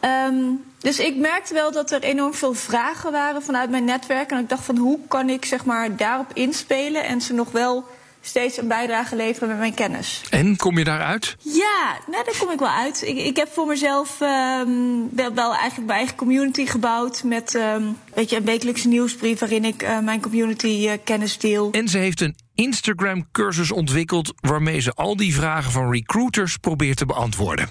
Um, 0.00 0.64
dus 0.78 0.98
ik 0.98 1.16
merkte 1.16 1.54
wel 1.54 1.72
dat 1.72 1.90
er 1.90 2.02
enorm 2.02 2.34
veel 2.34 2.54
vragen 2.54 3.12
waren 3.12 3.42
vanuit 3.42 3.70
mijn 3.70 3.84
netwerk. 3.84 4.30
En 4.30 4.38
ik 4.38 4.48
dacht 4.48 4.64
van 4.64 4.76
hoe 4.76 4.98
kan 5.08 5.28
ik 5.28 5.44
zeg 5.44 5.64
maar 5.64 5.96
daarop 5.96 6.30
inspelen 6.32 7.04
en 7.04 7.20
ze 7.20 7.32
nog 7.32 7.50
wel 7.50 7.84
steeds 8.20 8.56
een 8.56 8.68
bijdrage 8.68 9.16
leveren 9.16 9.48
met 9.48 9.58
mijn 9.58 9.74
kennis. 9.74 10.22
En 10.30 10.56
kom 10.56 10.78
je 10.78 10.84
daaruit? 10.84 11.36
Ja, 11.38 11.98
nou, 12.06 12.24
daar 12.24 12.34
kom 12.38 12.50
ik 12.50 12.58
wel 12.58 12.68
uit. 12.68 13.02
Ik, 13.02 13.16
ik 13.16 13.36
heb 13.36 13.52
voor 13.52 13.66
mezelf 13.66 14.20
um, 14.20 15.08
wel, 15.14 15.34
wel, 15.34 15.54
eigenlijk 15.54 15.86
mijn 15.86 15.98
eigen 15.98 16.16
community 16.16 16.66
gebouwd. 16.66 17.24
Met 17.24 17.54
um, 17.54 17.96
weet 18.14 18.30
je, 18.30 18.36
een 18.36 18.44
wekelijkse 18.44 18.88
nieuwsbrief 18.88 19.38
waarin 19.38 19.64
ik 19.64 19.82
uh, 19.82 19.98
mijn 19.98 20.20
community 20.20 20.66
uh, 20.66 20.92
kennis 21.04 21.38
deel. 21.38 21.70
En 21.70 21.88
ze 21.88 21.98
heeft 21.98 22.20
een 22.20 22.36
Instagram-cursus 22.54 23.72
ontwikkeld 23.72 24.32
waarmee 24.40 24.80
ze 24.80 24.92
al 24.92 25.16
die 25.16 25.34
vragen 25.34 25.72
van 25.72 25.90
recruiters 25.92 26.56
probeert 26.56 26.96
te 26.96 27.06
beantwoorden. 27.06 27.68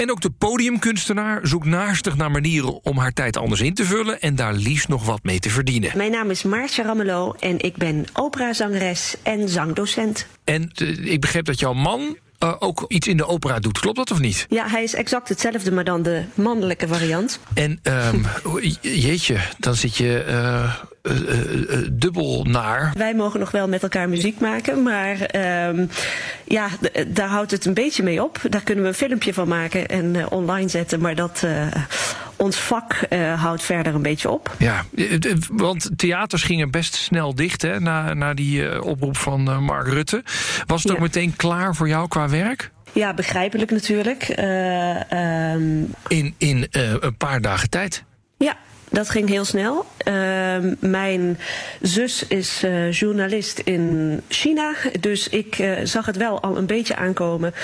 En 0.00 0.10
ook 0.10 0.20
de 0.20 0.30
podiumkunstenaar 0.30 1.46
zoekt 1.46 1.66
naastig 1.66 2.16
naar 2.16 2.30
manieren 2.30 2.84
om 2.84 2.98
haar 2.98 3.12
tijd 3.12 3.36
anders 3.36 3.60
in 3.60 3.74
te 3.74 3.84
vullen 3.84 4.20
en 4.20 4.34
daar 4.34 4.54
liefst 4.54 4.88
nog 4.88 5.04
wat 5.04 5.22
mee 5.22 5.38
te 5.38 5.50
verdienen. 5.50 5.96
Mijn 5.96 6.10
naam 6.10 6.30
is 6.30 6.42
Maartje 6.42 6.82
Ramelow 6.82 7.36
en 7.38 7.60
ik 7.60 7.76
ben 7.76 8.04
operazangeres 8.12 9.16
en 9.22 9.48
zangdocent. 9.48 10.26
En 10.44 10.72
uh, 10.82 11.12
ik 11.12 11.20
begreep 11.20 11.44
dat 11.44 11.60
jouw 11.60 11.72
man 11.72 12.16
uh, 12.44 12.54
ook 12.58 12.84
iets 12.88 13.08
in 13.08 13.16
de 13.16 13.26
opera 13.26 13.58
doet. 13.58 13.78
Klopt 13.78 13.96
dat 13.96 14.10
of 14.10 14.20
niet? 14.20 14.46
Ja, 14.48 14.68
hij 14.68 14.82
is 14.82 14.94
exact 14.94 15.28
hetzelfde, 15.28 15.72
maar 15.72 15.84
dan 15.84 16.02
de 16.02 16.24
mannelijke 16.34 16.88
variant. 16.88 17.40
En 17.54 17.80
um, 18.12 18.26
jeetje, 18.80 19.36
dan 19.58 19.74
zit 19.74 19.96
je 19.96 20.24
uh, 20.28 20.74
uh, 21.02 21.88
dubbel 21.92 22.44
naar. 22.44 22.92
Wij 22.96 23.14
mogen 23.14 23.40
nog 23.40 23.50
wel 23.50 23.68
met 23.68 23.82
elkaar 23.82 24.08
muziek 24.08 24.40
maken, 24.40 24.82
maar 24.82 25.34
um, 25.68 25.88
ja, 26.44 26.68
daar 27.06 27.28
houdt 27.28 27.50
het 27.50 27.64
een 27.64 27.74
beetje 27.74 28.02
mee 28.02 28.22
op. 28.22 28.38
Daar 28.48 28.62
kunnen 28.62 28.84
we 28.84 28.90
een 28.90 28.96
filmpje 28.96 29.34
van 29.34 29.48
maken 29.48 29.86
en 29.88 30.30
online 30.30 30.68
zetten, 30.68 31.00
maar 31.00 31.14
dat 31.14 31.44
ons 32.40 32.56
vak 32.56 33.00
uh, 33.10 33.42
houdt 33.42 33.62
verder 33.62 33.94
een 33.94 34.02
beetje 34.02 34.30
op. 34.30 34.54
Ja, 34.58 34.84
want 35.50 35.90
theaters 35.96 36.42
gingen 36.42 36.70
best 36.70 36.94
snel 36.94 37.34
dicht 37.34 37.62
hè, 37.62 37.80
na, 37.80 38.14
na 38.14 38.34
die 38.34 38.62
uh, 38.62 38.84
oproep 38.84 39.16
van 39.16 39.48
uh, 39.48 39.58
Mark 39.58 39.86
Rutte. 39.86 40.22
Was 40.66 40.82
het 40.82 40.92
ja. 40.92 40.96
ook 40.96 41.02
meteen 41.04 41.36
klaar 41.36 41.74
voor 41.74 41.88
jou 41.88 42.08
qua 42.08 42.28
werk? 42.28 42.70
Ja, 42.92 43.14
begrijpelijk 43.14 43.70
natuurlijk. 43.70 44.28
Um... 44.28 45.94
In, 46.08 46.34
in 46.38 46.66
een 46.70 47.16
paar 47.16 47.40
dagen 47.40 47.70
tijd? 47.70 48.04
Ja, 48.36 48.56
dat 48.88 49.10
ging 49.10 49.28
heel 49.28 49.44
snel. 49.44 49.86
Ehm, 49.96 50.74
mijn 50.78 51.38
zus 51.80 52.26
is 52.26 52.64
uh, 52.64 52.92
journalist 52.92 53.58
in 53.58 54.20
China, 54.28 54.74
dus 55.00 55.28
ik 55.28 55.58
uh, 55.58 55.72
zag 55.82 56.06
het 56.06 56.16
wel 56.16 56.42
al 56.42 56.56
een 56.56 56.66
beetje 56.66 56.96
aankomen. 56.96 57.54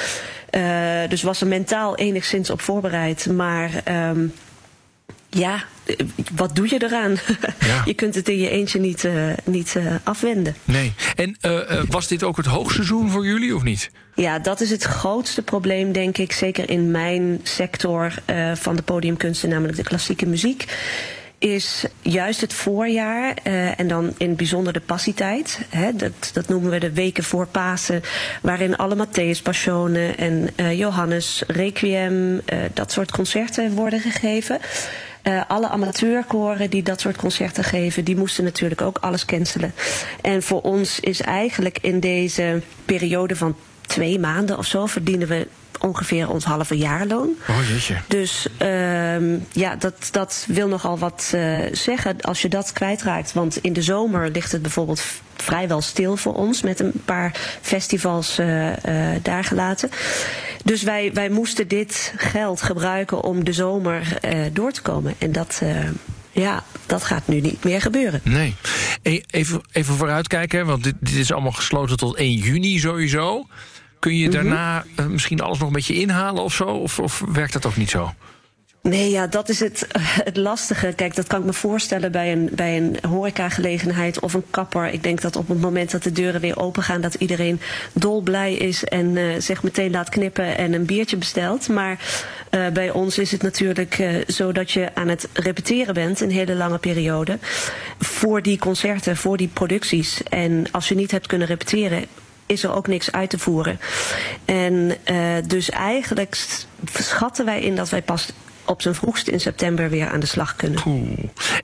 Dus 1.09 1.23
was 1.23 1.41
er 1.41 1.47
mentaal 1.47 1.97
enigszins 1.97 2.51
op 2.51 2.61
voorbereid. 2.61 3.27
Maar 3.33 3.71
um, 4.11 4.33
ja, 5.29 5.65
wat 6.35 6.57
doe 6.57 6.69
je 6.69 6.85
eraan? 6.85 7.17
Ja. 7.67 7.83
je 7.85 7.95
kunt 7.95 8.15
het 8.15 8.29
in 8.29 8.39
je 8.39 8.51
eentje 8.51 8.81
niet, 8.81 9.05
uh, 9.05 9.33
niet 9.45 9.75
uh, 9.77 9.95
afwenden. 10.03 10.57
Nee. 10.65 10.93
En 11.17 11.37
uh, 11.43 11.83
was 11.89 12.09
dit 12.09 12.23
ook 12.23 12.37
het 12.37 12.47
hoogseizoen 12.47 13.11
voor 13.11 13.27
jullie 13.27 13.55
of 13.55 13.63
niet? 13.63 13.91
Ja, 14.15 14.39
dat 14.39 14.61
is 14.61 14.71
het 14.71 14.83
grootste 14.83 15.43
probleem, 15.43 15.93
denk 15.93 16.19
ik. 16.19 16.33
Zeker 16.33 16.71
in 16.71 16.91
mijn 16.91 17.41
sector 17.43 18.13
van 18.55 18.77
de 18.77 18.83
podiumkunsten, 18.83 19.49
namelijk 19.49 19.77
de 19.77 19.83
klassieke 19.83 20.27
muziek 20.27 20.65
is 21.39 21.85
juist 22.01 22.41
het 22.41 22.53
voorjaar 22.53 23.37
uh, 23.45 23.81
en 23.81 23.89
dan 23.89 24.15
in 24.19 24.29
het 24.29 24.37
bijzonder 24.37 24.73
de 24.73 24.81
passietijd. 24.81 25.61
Hè, 25.69 25.93
dat, 25.97 26.31
dat 26.33 26.49
noemen 26.49 26.71
we 26.71 26.79
de 26.79 26.93
weken 26.93 27.25
voor 27.25 27.47
Pasen, 27.47 28.03
waarin 28.43 28.77
alle 28.77 29.07
Matthäus 29.07 29.43
Passionen 29.43 30.17
en 30.17 30.49
uh, 30.57 30.79
Johannes 30.79 31.43
Requiem, 31.47 32.35
uh, 32.35 32.41
dat 32.73 32.93
soort 32.93 33.11
concerten 33.11 33.73
worden 33.73 34.01
gegeven. 34.01 34.59
Alle 35.49 35.69
amateurkoren 35.69 36.71
die 36.71 36.83
dat 36.83 37.01
soort 37.01 37.17
concerten 37.17 37.65
geven, 37.65 38.05
die 38.05 38.17
moesten 38.17 38.45
natuurlijk 38.45 38.81
ook 38.81 38.99
alles 38.99 39.25
cancelen. 39.25 39.75
En 40.21 40.43
voor 40.43 40.61
ons 40.61 41.01
is 41.01 41.21
eigenlijk 41.21 41.79
in 41.81 42.01
deze 42.01 42.63
periode 42.85 43.37
van 43.37 43.57
twee 43.87 44.19
maanden 44.19 44.59
of 44.59 44.67
zo 44.67 44.87
verdienen 44.87 45.29
we 45.29 45.47
ongeveer 45.87 46.31
ons 46.31 46.45
halve 46.45 46.77
jaarloon. 46.77 47.29
Oh 47.49 47.69
jeetje. 47.69 47.97
Dus 48.09 48.47
uh, 48.63 49.41
ja, 49.53 49.77
dat, 49.79 50.09
dat 50.11 50.45
wil 50.49 50.69
nogal 50.69 50.99
wat 50.99 51.33
uh, 51.35 51.59
zeggen 51.73 52.21
als 52.21 52.43
je 52.43 52.49
dat 52.49 52.73
kwijtraakt. 52.73 53.33
Want 53.33 53.57
in 53.57 53.73
de 53.73 53.83
zomer 53.83 54.31
ligt 54.31 54.53
het 54.53 54.63
bijvoorbeeld 54.63 55.03
vrijwel 55.37 55.81
stil 55.81 56.17
voor 56.17 56.35
ons 56.35 56.63
met 56.63 56.81
een 56.81 56.93
paar 57.05 57.59
festivals 57.61 58.39
uh, 58.39 58.73
daar 59.23 59.45
gelaten. 59.45 59.91
Dus 60.65 60.83
wij, 60.83 61.11
wij 61.13 61.29
moesten 61.29 61.69
dit 61.69 62.15
geld 62.17 62.63
gebruiken 62.63 63.23
om 63.23 63.45
de 63.45 63.53
zomer 63.53 64.19
door 64.53 64.73
te 64.73 64.83
komen. 64.83 65.15
En 65.19 65.33
dat 65.33 65.63
ja, 66.41 66.65
dat 66.87 67.05
gaat 67.05 67.29
nu 67.29 67.41
niet 67.41 67.65
meer 67.65 67.81
gebeuren. 67.81 68.21
Nee. 68.25 68.55
Even, 69.03 69.61
even 69.73 69.95
vooruitkijken, 69.95 70.67
want 70.67 70.85
dit, 70.85 70.95
dit 71.01 71.15
is 71.15 71.33
allemaal 71.33 71.53
gesloten 71.53 71.97
tot 71.97 72.17
1 72.17 72.33
juni 72.33 72.79
sowieso. 72.79 73.47
Kun 73.99 74.17
je 74.17 74.29
daarna 74.29 74.85
uh, 75.01 75.07
misschien 75.07 75.41
alles 75.41 75.59
nog 75.59 75.69
een 75.69 75.75
beetje 75.75 76.01
inhalen 76.01 76.43
of 76.43 76.55
zo? 76.55 76.65
Of, 76.65 76.99
of 76.99 77.23
werkt 77.33 77.53
dat 77.53 77.67
ook 77.67 77.77
niet 77.77 77.91
zo? 77.91 78.13
Nee, 78.87 79.11
ja, 79.11 79.27
dat 79.27 79.49
is 79.49 79.61
het, 79.61 79.87
het 79.99 80.37
lastige. 80.37 80.93
Kijk, 80.97 81.15
dat 81.15 81.27
kan 81.27 81.41
ik 81.41 81.47
me 81.47 81.53
voorstellen 81.53 82.13
bij 82.13 82.33
een, 82.33 82.49
bij 82.53 82.77
een 82.77 82.97
horecagelegenheid 83.09 84.21
of 84.21 84.35
een 84.35 84.45
kapper. 84.51 84.93
Ik 84.93 85.03
denk 85.03 85.21
dat 85.21 85.37
op 85.37 85.49
het 85.49 85.61
moment 85.61 85.91
dat 85.91 86.03
de 86.03 86.13
deuren 86.13 86.41
weer 86.41 86.59
open 86.59 86.83
gaan, 86.83 87.01
dat 87.01 87.15
iedereen 87.15 87.61
dolblij 87.93 88.55
is 88.55 88.85
en 88.85 89.17
uh, 89.17 89.35
zich 89.39 89.63
meteen 89.63 89.91
laat 89.91 90.09
knippen 90.09 90.57
en 90.59 90.73
een 90.73 90.87
biertje 90.87 91.17
bestelt. 91.17 91.69
Maar 91.69 91.99
uh, 92.51 92.69
bij 92.69 92.91
ons 92.91 93.19
is 93.19 93.33
het 93.33 93.43
natuurlijk 93.43 93.99
uh, 93.99 94.25
zo 94.29 94.53
dat 94.53 94.71
je 94.71 94.95
aan 94.95 95.09
het 95.09 95.29
repeteren 95.33 95.95
bent, 95.95 96.21
een 96.21 96.31
hele 96.31 96.55
lange 96.55 96.79
periode, 96.79 97.39
voor 97.99 98.43
die 98.43 98.59
concerten, 98.59 99.17
voor 99.17 99.37
die 99.37 99.51
producties. 99.53 100.23
En 100.23 100.67
als 100.71 100.89
je 100.89 100.95
niet 100.95 101.11
hebt 101.11 101.27
kunnen 101.27 101.47
repeteren, 101.47 102.05
is 102.47 102.65
er 102.65 102.75
ook 102.75 102.87
niks 102.87 103.13
uit 103.13 103.31
te 103.31 103.39
voeren. 103.39 103.81
En 104.45 104.97
uh, 105.11 105.35
dus 105.47 105.71
eigenlijk 105.71 106.37
schatten 106.95 107.45
wij 107.45 107.61
in 107.61 107.77
dat 107.77 107.89
wij 107.89 108.03
pas 108.03 108.33
op 108.65 108.83
zijn 108.83 108.95
vroegst 108.95 109.29
in 109.29 109.41
september 109.41 109.91
weer 109.91 110.09
aan 110.09 110.21
de 110.21 110.27
slag 110.27 110.57
kunnen. 110.57 110.81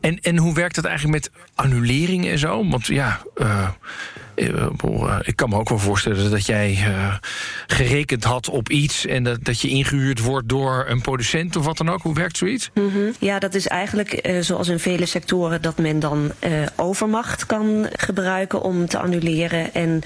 En, 0.00 0.20
en 0.20 0.38
hoe 0.38 0.54
werkt 0.54 0.74
dat 0.74 0.84
eigenlijk 0.84 1.22
met 1.22 1.30
annulering 1.54 2.26
en 2.26 2.38
zo? 2.38 2.68
Want 2.68 2.86
ja, 2.86 3.20
uh, 3.36 3.68
ik 5.22 5.36
kan 5.36 5.48
me 5.48 5.56
ook 5.56 5.68
wel 5.68 5.78
voorstellen 5.78 6.30
dat 6.30 6.46
jij 6.46 6.78
gerekend 7.66 8.24
had 8.24 8.48
op 8.48 8.68
iets 8.68 9.06
en 9.06 9.24
dat, 9.24 9.44
dat 9.44 9.60
je 9.60 9.68
ingehuurd 9.68 10.20
wordt 10.20 10.48
door 10.48 10.84
een 10.88 11.00
producent 11.00 11.56
of 11.56 11.64
wat 11.64 11.76
dan 11.76 11.90
ook. 11.90 12.02
Hoe 12.02 12.14
werkt 12.14 12.36
zoiets? 12.36 12.70
Mm. 12.74 13.14
Ja, 13.18 13.38
dat 13.38 13.54
is 13.54 13.68
eigenlijk 13.68 14.36
zoals 14.40 14.68
in 14.68 14.78
vele 14.78 15.06
sectoren 15.06 15.62
dat 15.62 15.78
men 15.78 16.00
dan 16.00 16.32
overmacht 16.76 17.46
kan 17.46 17.86
gebruiken 17.92 18.62
om 18.62 18.86
te 18.86 18.98
annuleren. 18.98 19.74
En 19.74 20.02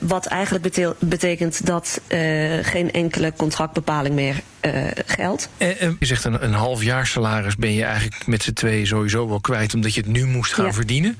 wat 0.00 0.26
eigenlijk 0.26 0.94
betekent 0.98 1.66
dat 1.66 2.00
geen 2.62 2.92
enkele 2.92 3.32
contractbepaling 3.36 4.14
meer 4.14 4.34
geldt. 5.06 5.48
En, 5.56 5.96
je 5.98 6.06
zegt 6.06 6.24
een, 6.24 6.44
een 6.44 6.52
half 6.52 6.82
jaar 6.82 7.06
salaris 7.06 7.56
ben 7.56 7.72
je 7.72 7.84
eigenlijk 7.84 8.26
met 8.26 8.42
z'n 8.42 8.52
twee 8.52 8.86
sowieso 8.86 9.28
wel 9.28 9.40
kwijt 9.40 9.74
omdat 9.74 9.94
je 9.94 10.00
het 10.00 10.10
nu 10.10 10.26
moest 10.26 10.52
gaan 10.52 10.64
ja. 10.64 10.72
verdienen. 10.72 11.18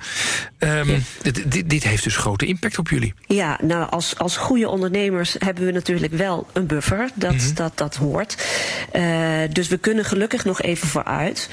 Um, 0.58 0.90
ja. 0.90 0.98
dit, 1.22 1.52
dit, 1.52 1.70
dit 1.70 1.82
heeft 1.82 2.04
dus 2.04 2.16
grote 2.16 2.46
impact 2.46 2.78
op 2.78 2.88
jullie. 2.88 3.14
Ja, 3.26 3.58
nou 3.62 3.90
als, 3.90 4.18
als 4.18 4.36
goede 4.36 4.68
ondernemers 4.68 5.36
hebben 5.38 5.64
we 5.64 5.72
natuurlijk 5.72 6.12
wel 6.12 6.46
een 6.52 6.66
buffer. 6.66 7.10
Dat, 7.14 7.32
mm 7.32 7.38
-hmm. 7.38 7.54
dat, 7.54 7.72
dat 7.74 7.96
hoort. 7.96 8.46
Uh, 8.92 9.40
dus 9.52 9.68
we 9.68 9.78
kunnen 9.78 10.04
gelukkig 10.04 10.44
nog 10.44 10.62
even 10.62 10.88
vooruit. 10.88 11.48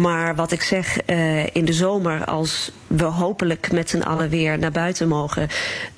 Maar 0.00 0.34
wat 0.34 0.52
ik 0.52 0.62
zeg, 0.62 0.98
uh, 1.06 1.46
in 1.46 1.64
de 1.64 1.72
zomer, 1.72 2.24
als 2.24 2.72
we 2.86 3.04
hopelijk 3.04 3.72
met 3.72 3.90
z'n 3.90 4.00
allen 4.00 4.28
weer 4.28 4.58
naar 4.58 4.70
buiten 4.70 5.08
mogen. 5.08 5.48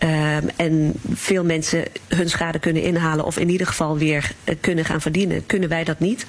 Uh, 0.05 0.61
en 0.61 0.93
veel 1.13 1.45
mensen 1.45 1.85
hun 2.09 2.29
schade 2.29 2.59
kunnen 2.59 2.83
inhalen, 2.83 3.25
of 3.25 3.39
in 3.39 3.49
ieder 3.49 3.67
geval 3.67 3.99
weer 3.99 4.33
uh, 4.45 4.55
kunnen 4.61 4.85
gaan 4.85 5.01
verdienen, 5.01 5.47
kunnen 5.47 5.69
wij 5.69 5.85
dat 5.85 5.99
niet. 5.99 6.27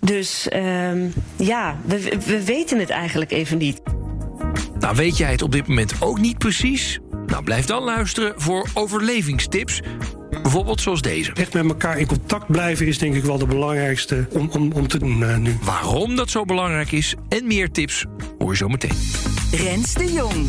Dus 0.00 0.46
ja, 1.36 1.76
we, 1.84 2.18
we 2.26 2.44
weten 2.44 2.78
het 2.78 2.90
eigenlijk 2.90 3.30
even 3.30 3.58
niet. 3.58 3.80
Nou, 4.78 4.96
weet 4.96 5.16
jij 5.16 5.30
het 5.30 5.42
op 5.42 5.52
dit 5.52 5.66
moment 5.66 5.94
ook 6.00 6.18
niet 6.18 6.38
precies? 6.38 6.98
Nou, 7.26 7.44
blijf 7.44 7.66
dan 7.66 7.82
luisteren 7.82 8.32
voor 8.36 8.68
overlevingstips. 8.74 9.80
Bijvoorbeeld 10.42 10.80
zoals 10.80 11.02
deze. 11.02 11.32
Echt 11.32 11.52
met 11.52 11.64
elkaar 11.64 11.98
in 11.98 12.06
contact 12.06 12.46
blijven 12.46 12.86
is 12.86 12.98
denk 12.98 13.14
ik 13.14 13.24
wel 13.24 13.38
de 13.38 13.46
belangrijkste 13.46 14.26
om, 14.30 14.50
om, 14.52 14.72
om 14.72 14.88
te 14.88 14.98
doen 14.98 15.20
uh, 15.20 15.36
nu. 15.36 15.58
Waarom 15.62 16.16
dat 16.16 16.30
zo 16.30 16.44
belangrijk 16.44 16.92
is 16.92 17.14
en 17.28 17.46
meer 17.46 17.70
tips 17.70 18.04
hoor 18.38 18.50
je 18.50 18.56
zo 18.56 18.68
meteen. 18.68 18.96
Rens 19.50 19.94
de 19.94 20.12
Jong. 20.12 20.48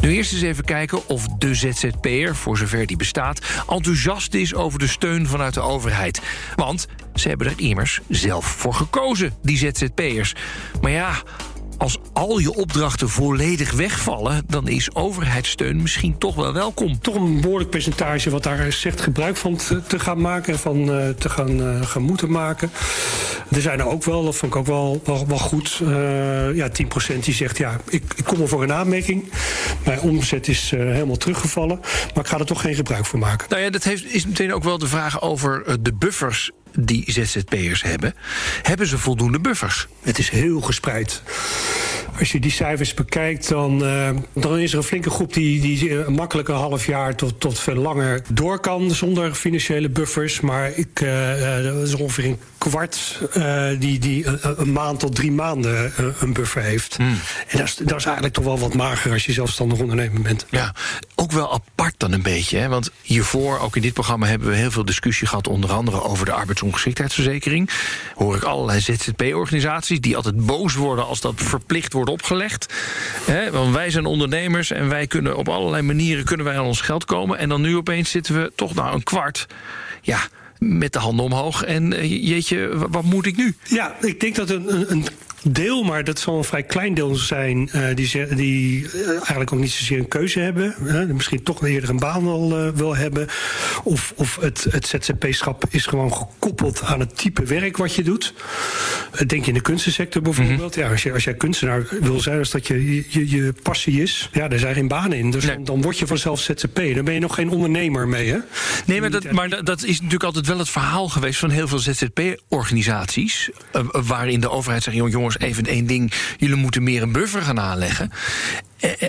Nu 0.00 0.14
eerst 0.14 0.32
eens 0.32 0.42
even 0.42 0.64
kijken 0.64 1.08
of 1.08 1.26
de 1.26 1.54
ZZP'er, 1.54 2.36
voor 2.36 2.58
zover 2.58 2.86
die 2.86 2.96
bestaat, 2.96 3.40
enthousiast 3.68 4.34
is 4.34 4.54
over 4.54 4.78
de 4.78 4.86
steun 4.86 5.26
vanuit 5.26 5.54
de 5.54 5.60
overheid. 5.60 6.20
Want 6.56 6.86
ze 7.14 7.28
hebben 7.28 7.46
er 7.46 7.54
immers 7.56 8.00
zelf 8.08 8.46
voor 8.46 8.74
gekozen, 8.74 9.34
die 9.42 9.56
ZZP'ers. 9.56 10.34
Maar 10.80 10.90
ja, 10.90 11.22
al 12.18 12.38
je 12.38 12.54
opdrachten 12.54 13.08
volledig 13.08 13.72
wegvallen, 13.72 14.42
dan 14.46 14.68
is 14.68 14.94
overheidssteun 14.94 15.82
misschien 15.82 16.18
toch 16.18 16.34
wel 16.34 16.52
welkom. 16.52 17.00
Toch 17.00 17.14
een 17.14 17.40
behoorlijk 17.40 17.70
percentage 17.70 18.30
wat 18.30 18.42
daar 18.42 18.72
zegt 18.72 19.00
gebruik 19.00 19.36
van 19.36 19.56
te 19.86 19.98
gaan 19.98 20.20
maken 20.20 20.52
en 20.52 20.58
van 20.58 20.76
uh, 20.76 21.08
te 21.08 21.28
gaan, 21.28 21.60
uh, 21.60 21.86
gaan 21.86 22.02
moeten 22.02 22.30
maken. 22.30 22.70
Er 23.50 23.60
zijn 23.60 23.78
er 23.78 23.86
ook 23.86 24.04
wel, 24.04 24.24
dat 24.24 24.36
vond 24.36 24.52
ik 24.52 24.58
ook 24.58 24.66
wel, 24.66 25.02
wel, 25.04 25.26
wel 25.26 25.38
goed. 25.38 25.80
Uh, 25.82 26.56
ja, 26.56 26.68
10% 26.68 27.18
die 27.20 27.34
zegt 27.34 27.58
ja, 27.58 27.76
ik, 27.88 28.02
ik 28.16 28.24
kom 28.24 28.40
er 28.40 28.48
voor 28.48 28.62
een 28.62 28.72
aanmerking. 28.72 29.32
Mijn 29.84 30.00
omzet 30.00 30.48
is 30.48 30.70
helemaal 30.70 31.16
teruggevallen, 31.16 31.80
maar 32.14 32.24
ik 32.24 32.30
ga 32.30 32.38
er 32.38 32.46
toch 32.46 32.60
geen 32.60 32.74
gebruik 32.74 33.06
van 33.06 33.18
maken. 33.18 33.46
Nou 33.48 33.62
ja, 33.62 33.70
dat 33.70 33.84
heeft, 33.84 34.14
is 34.14 34.26
meteen 34.26 34.52
ook 34.52 34.64
wel 34.64 34.78
de 34.78 34.88
vraag 34.88 35.22
over 35.22 35.82
de 35.82 35.94
buffers 35.94 36.50
die 36.78 37.04
ZZP'ers 37.06 37.82
hebben. 37.82 38.14
Hebben 38.62 38.86
ze 38.86 38.98
voldoende 38.98 39.40
buffers? 39.40 39.86
Het 40.02 40.18
is 40.18 40.30
heel 40.30 40.60
gespreid. 40.60 41.22
Als 42.18 42.32
je 42.32 42.40
die 42.40 42.50
cijfers 42.50 42.94
bekijkt, 42.94 43.48
dan, 43.48 43.82
uh, 43.82 44.10
dan 44.32 44.58
is 44.58 44.72
er 44.72 44.78
een 44.78 44.84
flinke 44.84 45.10
groep 45.10 45.32
die, 45.32 45.60
die 45.60 45.94
makkelijk 46.08 46.48
een 46.48 46.54
half 46.54 46.86
jaar 46.86 47.14
tot, 47.14 47.40
tot 47.40 47.58
veel 47.58 47.74
langer 47.74 48.22
door 48.32 48.60
kan 48.60 48.90
zonder 48.90 49.34
financiële 49.34 49.88
buffers. 49.88 50.40
Maar 50.40 50.72
ik, 50.74 51.00
uh, 51.00 51.62
dat 51.62 51.86
is 51.86 51.94
ongeveer 51.94 52.36
kwart 52.68 53.18
die, 53.78 53.98
die 53.98 54.26
een 54.56 54.72
maand 54.72 55.00
tot 55.00 55.14
drie 55.14 55.32
maanden 55.32 55.92
een 56.20 56.32
buffer 56.32 56.62
heeft. 56.62 56.96
Hmm. 56.96 57.18
En 57.48 57.58
dat 57.58 57.66
is, 57.66 57.74
dat 57.74 57.98
is 57.98 58.04
eigenlijk 58.04 58.34
toch 58.34 58.44
wel 58.44 58.58
wat 58.58 58.74
mager 58.74 59.12
als 59.12 59.26
je 59.26 59.32
zelfstandig 59.32 59.78
ondernemer 59.78 60.22
bent. 60.22 60.46
Ja, 60.50 60.74
ook 61.14 61.32
wel 61.32 61.52
apart 61.52 61.94
dan 61.96 62.12
een 62.12 62.22
beetje. 62.22 62.58
Hè? 62.58 62.68
Want 62.68 62.90
hiervoor, 63.02 63.58
ook 63.58 63.76
in 63.76 63.82
dit 63.82 63.92
programma, 63.92 64.26
hebben 64.26 64.48
we 64.48 64.54
heel 64.54 64.70
veel 64.70 64.84
discussie 64.84 65.26
gehad, 65.26 65.48
onder 65.48 65.72
andere 65.72 66.02
over 66.02 66.24
de 66.24 66.32
arbeidsongeschiktheidsverzekering. 66.32 67.70
Hoor 68.14 68.36
ik 68.36 68.42
allerlei 68.42 68.80
ZZP-organisaties 68.80 70.00
die 70.00 70.16
altijd 70.16 70.46
boos 70.46 70.74
worden 70.74 71.06
als 71.06 71.20
dat 71.20 71.34
verplicht 71.36 71.92
wordt 71.92 72.10
opgelegd. 72.10 72.74
He, 73.24 73.50
want 73.50 73.74
wij 73.74 73.90
zijn 73.90 74.06
ondernemers 74.06 74.70
en 74.70 74.88
wij 74.88 75.06
kunnen 75.06 75.36
op 75.36 75.48
allerlei 75.48 75.82
manieren 75.82 76.24
kunnen 76.24 76.46
wij 76.46 76.58
aan 76.58 76.64
ons 76.64 76.80
geld 76.80 77.04
komen. 77.04 77.38
En 77.38 77.48
dan 77.48 77.60
nu 77.60 77.76
opeens 77.76 78.10
zitten 78.10 78.34
we 78.34 78.52
toch 78.54 78.74
nou 78.74 78.94
een 78.94 79.02
kwart. 79.02 79.46
Ja, 80.02 80.20
met 80.58 80.92
de 80.92 80.98
handen 80.98 81.24
omhoog 81.24 81.64
en 81.64 82.08
jeetje, 82.08 82.88
wat 82.88 83.04
moet 83.04 83.26
ik 83.26 83.36
nu? 83.36 83.56
Ja, 83.64 83.96
ik 84.00 84.20
denk 84.20 84.34
dat 84.34 84.50
een, 84.50 84.92
een 84.92 85.06
deel, 85.42 85.82
maar 85.82 86.04
dat 86.04 86.18
zal 86.18 86.36
een 86.36 86.44
vrij 86.44 86.62
klein 86.62 86.94
deel 86.94 87.14
zijn, 87.14 87.70
uh, 87.74 87.94
die, 87.94 88.34
die 88.34 88.82
uh, 88.82 89.08
eigenlijk 89.08 89.52
ook 89.52 89.58
niet 89.58 89.70
zozeer 89.70 89.98
een 89.98 90.08
keuze 90.08 90.40
hebben. 90.40 90.74
Misschien 91.14 91.42
toch 91.42 91.66
eerder 91.66 91.90
een 91.90 91.98
baan 91.98 92.22
wil, 92.22 92.72
wil 92.74 92.96
hebben. 92.96 93.28
Of, 93.84 94.12
of 94.16 94.36
het, 94.40 94.66
het 94.70 94.86
ZZP-schap 94.86 95.64
is 95.70 95.86
gewoon 95.86 96.14
gekoppeld 96.14 96.82
aan 96.82 97.00
het 97.00 97.16
type 97.16 97.44
werk 97.44 97.76
wat 97.76 97.94
je 97.94 98.02
doet. 98.02 98.34
Denk 99.26 99.46
in 99.46 99.54
de 99.54 99.60
kunstensector 99.60 100.22
bijvoorbeeld. 100.22 100.58
Mm 100.58 100.70
-hmm. 100.72 100.82
ja, 100.82 100.90
als, 100.90 101.02
je, 101.02 101.12
als 101.12 101.24
jij 101.24 101.34
kunstenaar 101.34 101.86
wil 102.00 102.20
zijn, 102.20 102.38
als 102.38 102.50
dat 102.50 102.66
je, 102.66 103.04
je, 103.08 103.30
je 103.30 103.54
passie 103.62 104.02
is, 104.02 104.30
ja, 104.32 104.48
daar 104.48 104.58
zijn 104.58 104.74
geen 104.74 104.88
banen 104.88 105.18
in. 105.18 105.30
Dus 105.30 105.44
nee. 105.44 105.54
dan, 105.54 105.64
dan 105.64 105.82
word 105.82 105.98
je 105.98 106.06
vanzelf 106.06 106.40
ZZP. 106.40 106.74
Dan 106.94 107.04
ben 107.04 107.14
je 107.14 107.20
nog 107.20 107.34
geen 107.34 107.50
ondernemer 107.50 108.08
mee, 108.08 108.30
hè? 108.30 108.38
Nee, 108.86 109.00
maar 109.00 109.10
dat, 109.10 109.30
maar 109.30 109.64
dat 109.64 109.82
is 109.82 109.94
natuurlijk 109.94 110.24
altijd 110.24 110.46
wel 110.46 110.58
het 110.58 110.70
verhaal 110.70 111.08
geweest 111.08 111.38
van 111.38 111.50
heel 111.50 111.68
veel 111.68 111.78
ZZP-organisaties. 111.78 113.50
waarin 113.92 114.40
de 114.40 114.50
overheid 114.50 114.82
zegt, 114.82 114.96
jongens 114.96 115.38
even 115.38 115.64
één 115.64 115.86
ding. 115.86 116.12
Jullie 116.36 116.56
moeten 116.56 116.82
meer 116.82 117.02
een 117.02 117.12
buffer 117.12 117.42
gaan 117.42 117.60
aanleggen. 117.60 118.10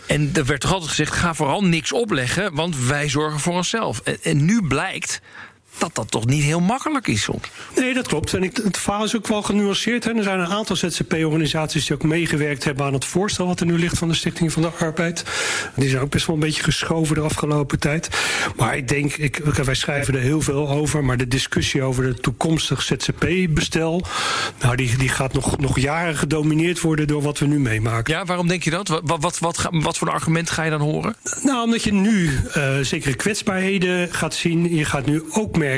En 0.08 0.30
er 0.34 0.46
werd 0.46 0.62
toch 0.62 0.72
altijd 0.72 0.90
gezegd: 0.90 1.14
ga 1.14 1.34
vooral 1.34 1.64
niks 1.64 1.94
opleggen, 1.94 2.54
want 2.54 2.78
wij 2.78 3.10
zorgen 3.10 3.40
voor 3.40 3.54
onszelf. 3.54 4.00
En 4.00 4.46
nu 4.46 4.62
blijkt 4.68 5.22
dat 5.80 5.96
dat 5.96 6.12
toch 6.12 6.26
niet 6.26 6.44
heel 6.44 6.60
makkelijk 6.60 7.08
is 7.08 7.22
soms. 7.22 7.52
Nee, 7.76 7.94
dat 7.94 8.08
klopt. 8.08 8.34
En 8.34 8.44
ik, 8.44 8.58
het 8.58 8.78
verhaal 8.78 9.04
is 9.04 9.16
ook 9.16 9.28
wel 9.28 9.42
genuanceerd. 9.42 10.04
Hè. 10.04 10.14
Er 10.14 10.24
zijn 10.24 10.40
een 10.40 10.48
aantal 10.48 10.76
ZZP-organisaties 10.76 11.86
die 11.86 11.96
ook 11.96 12.04
meegewerkt 12.04 12.64
hebben 12.64 12.86
aan 12.86 12.94
het 12.94 13.06
voorstel 13.06 13.48
wat 13.48 13.60
er 13.60 13.66
nu 13.66 13.80
ligt 13.80 13.98
van 13.98 14.08
de 14.08 14.14
Stichting 14.14 14.52
van 14.52 14.62
de 14.62 14.72
Arbeid. 14.80 15.24
Die 15.76 15.90
zijn 15.90 16.02
ook 16.02 16.10
best 16.10 16.26
wel 16.26 16.36
een 16.36 16.42
beetje 16.42 16.64
geschoven 16.64 17.16
de 17.16 17.22
afgelopen 17.22 17.80
tijd. 17.80 18.10
Maar 18.56 18.78
ik 18.78 18.88
denk, 18.88 19.14
ik, 19.14 19.38
wij 19.38 19.76
schrijven 19.76 20.14
er 20.14 20.20
heel 20.20 20.42
veel 20.42 20.70
over, 20.70 21.04
maar 21.04 21.18
de 21.18 21.28
discussie 21.28 21.82
over 21.82 22.04
de 22.04 22.14
toekomstig 22.14 22.82
ZZP-bestel, 22.82 24.06
nou, 24.62 24.76
die, 24.76 24.98
die 24.98 25.10
gaat 25.10 25.34
nog, 25.34 25.58
nog 25.58 25.80
jaren 25.80 26.16
gedomineerd 26.16 26.82
worden 26.82 27.08
door 27.08 27.22
wat 27.22 27.40
we 27.40 27.46
nu 27.46 27.60
meemaken. 27.60 28.14
Ja, 28.14 28.26
waarom 28.26 28.48
denk 28.48 28.64
je 28.64 28.70
dat? 28.70 28.88
Wat, 28.88 29.22
wat, 29.22 29.40
wat, 29.40 29.68
wat 29.72 29.98
voor 29.98 30.12
argument 30.12 30.50
ga 30.50 30.64
je 30.64 30.70
dan 30.70 30.82
horen? 30.82 31.16
Nou, 31.44 31.64
omdat 31.64 31.84
je 31.84 31.94
nu 31.94 32.40
uh, 32.58 32.80
zekere 32.82 33.16
kwetsbaarheden 33.16 34.14
gaat 34.14 34.34
zien. 34.34 34.76
Je 34.76 34.86
gaat 34.86 35.06
nu 35.06 35.24
ook 35.32 35.58
merken 35.58 35.69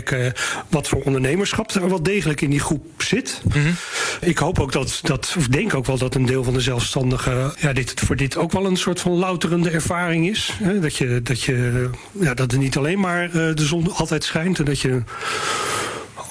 wat 0.69 0.87
voor 0.87 1.01
ondernemerschap 1.01 1.71
er 1.71 1.89
wel 1.89 2.03
degelijk 2.03 2.41
in 2.41 2.49
die 2.49 2.59
groep 2.59 2.85
zit. 2.97 3.41
Mm 3.43 3.51
-hmm. 3.51 3.75
Ik 4.21 4.37
hoop 4.37 4.59
ook 4.59 4.71
dat, 4.71 4.99
dat, 5.03 5.35
of 5.37 5.47
denk 5.47 5.73
ook 5.73 5.85
wel 5.85 5.97
dat 5.97 6.15
een 6.15 6.25
deel 6.25 6.43
van 6.43 6.53
de 6.53 6.61
zelfstandigen 6.61 7.53
ja, 7.57 7.73
dit, 7.73 7.93
voor 7.99 8.15
dit 8.15 8.37
ook 8.37 8.51
wel 8.51 8.65
een 8.65 8.77
soort 8.77 8.99
van 8.99 9.11
louterende 9.11 9.69
ervaring 9.69 10.29
is. 10.29 10.57
Hè? 10.63 10.79
Dat, 10.79 10.95
je, 10.95 11.21
dat, 11.23 11.41
je, 11.41 11.89
ja, 12.11 12.33
dat 12.33 12.51
er 12.51 12.57
niet 12.57 12.77
alleen 12.77 12.99
maar 12.99 13.25
uh, 13.25 13.33
de 13.33 13.65
zon 13.65 13.93
altijd 13.93 14.23
schijnt 14.23 14.59
en 14.59 14.65
dat 14.65 14.79
je 14.79 15.01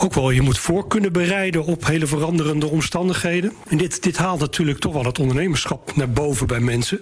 ook 0.03 0.15
wel 0.15 0.31
je 0.31 0.43
moet 0.43 0.59
voor 0.59 0.87
kunnen 0.87 1.13
bereiden 1.13 1.65
op 1.65 1.87
hele 1.87 2.07
veranderende 2.07 2.67
omstandigheden. 2.67 3.53
En 3.69 3.77
dit, 3.77 4.03
dit 4.03 4.17
haalt 4.17 4.41
natuurlijk 4.41 4.79
toch 4.79 4.93
wel 4.93 5.05
het 5.05 5.19
ondernemerschap 5.19 5.97
naar 5.97 6.11
boven 6.11 6.47
bij 6.47 6.61
mensen. 6.61 7.01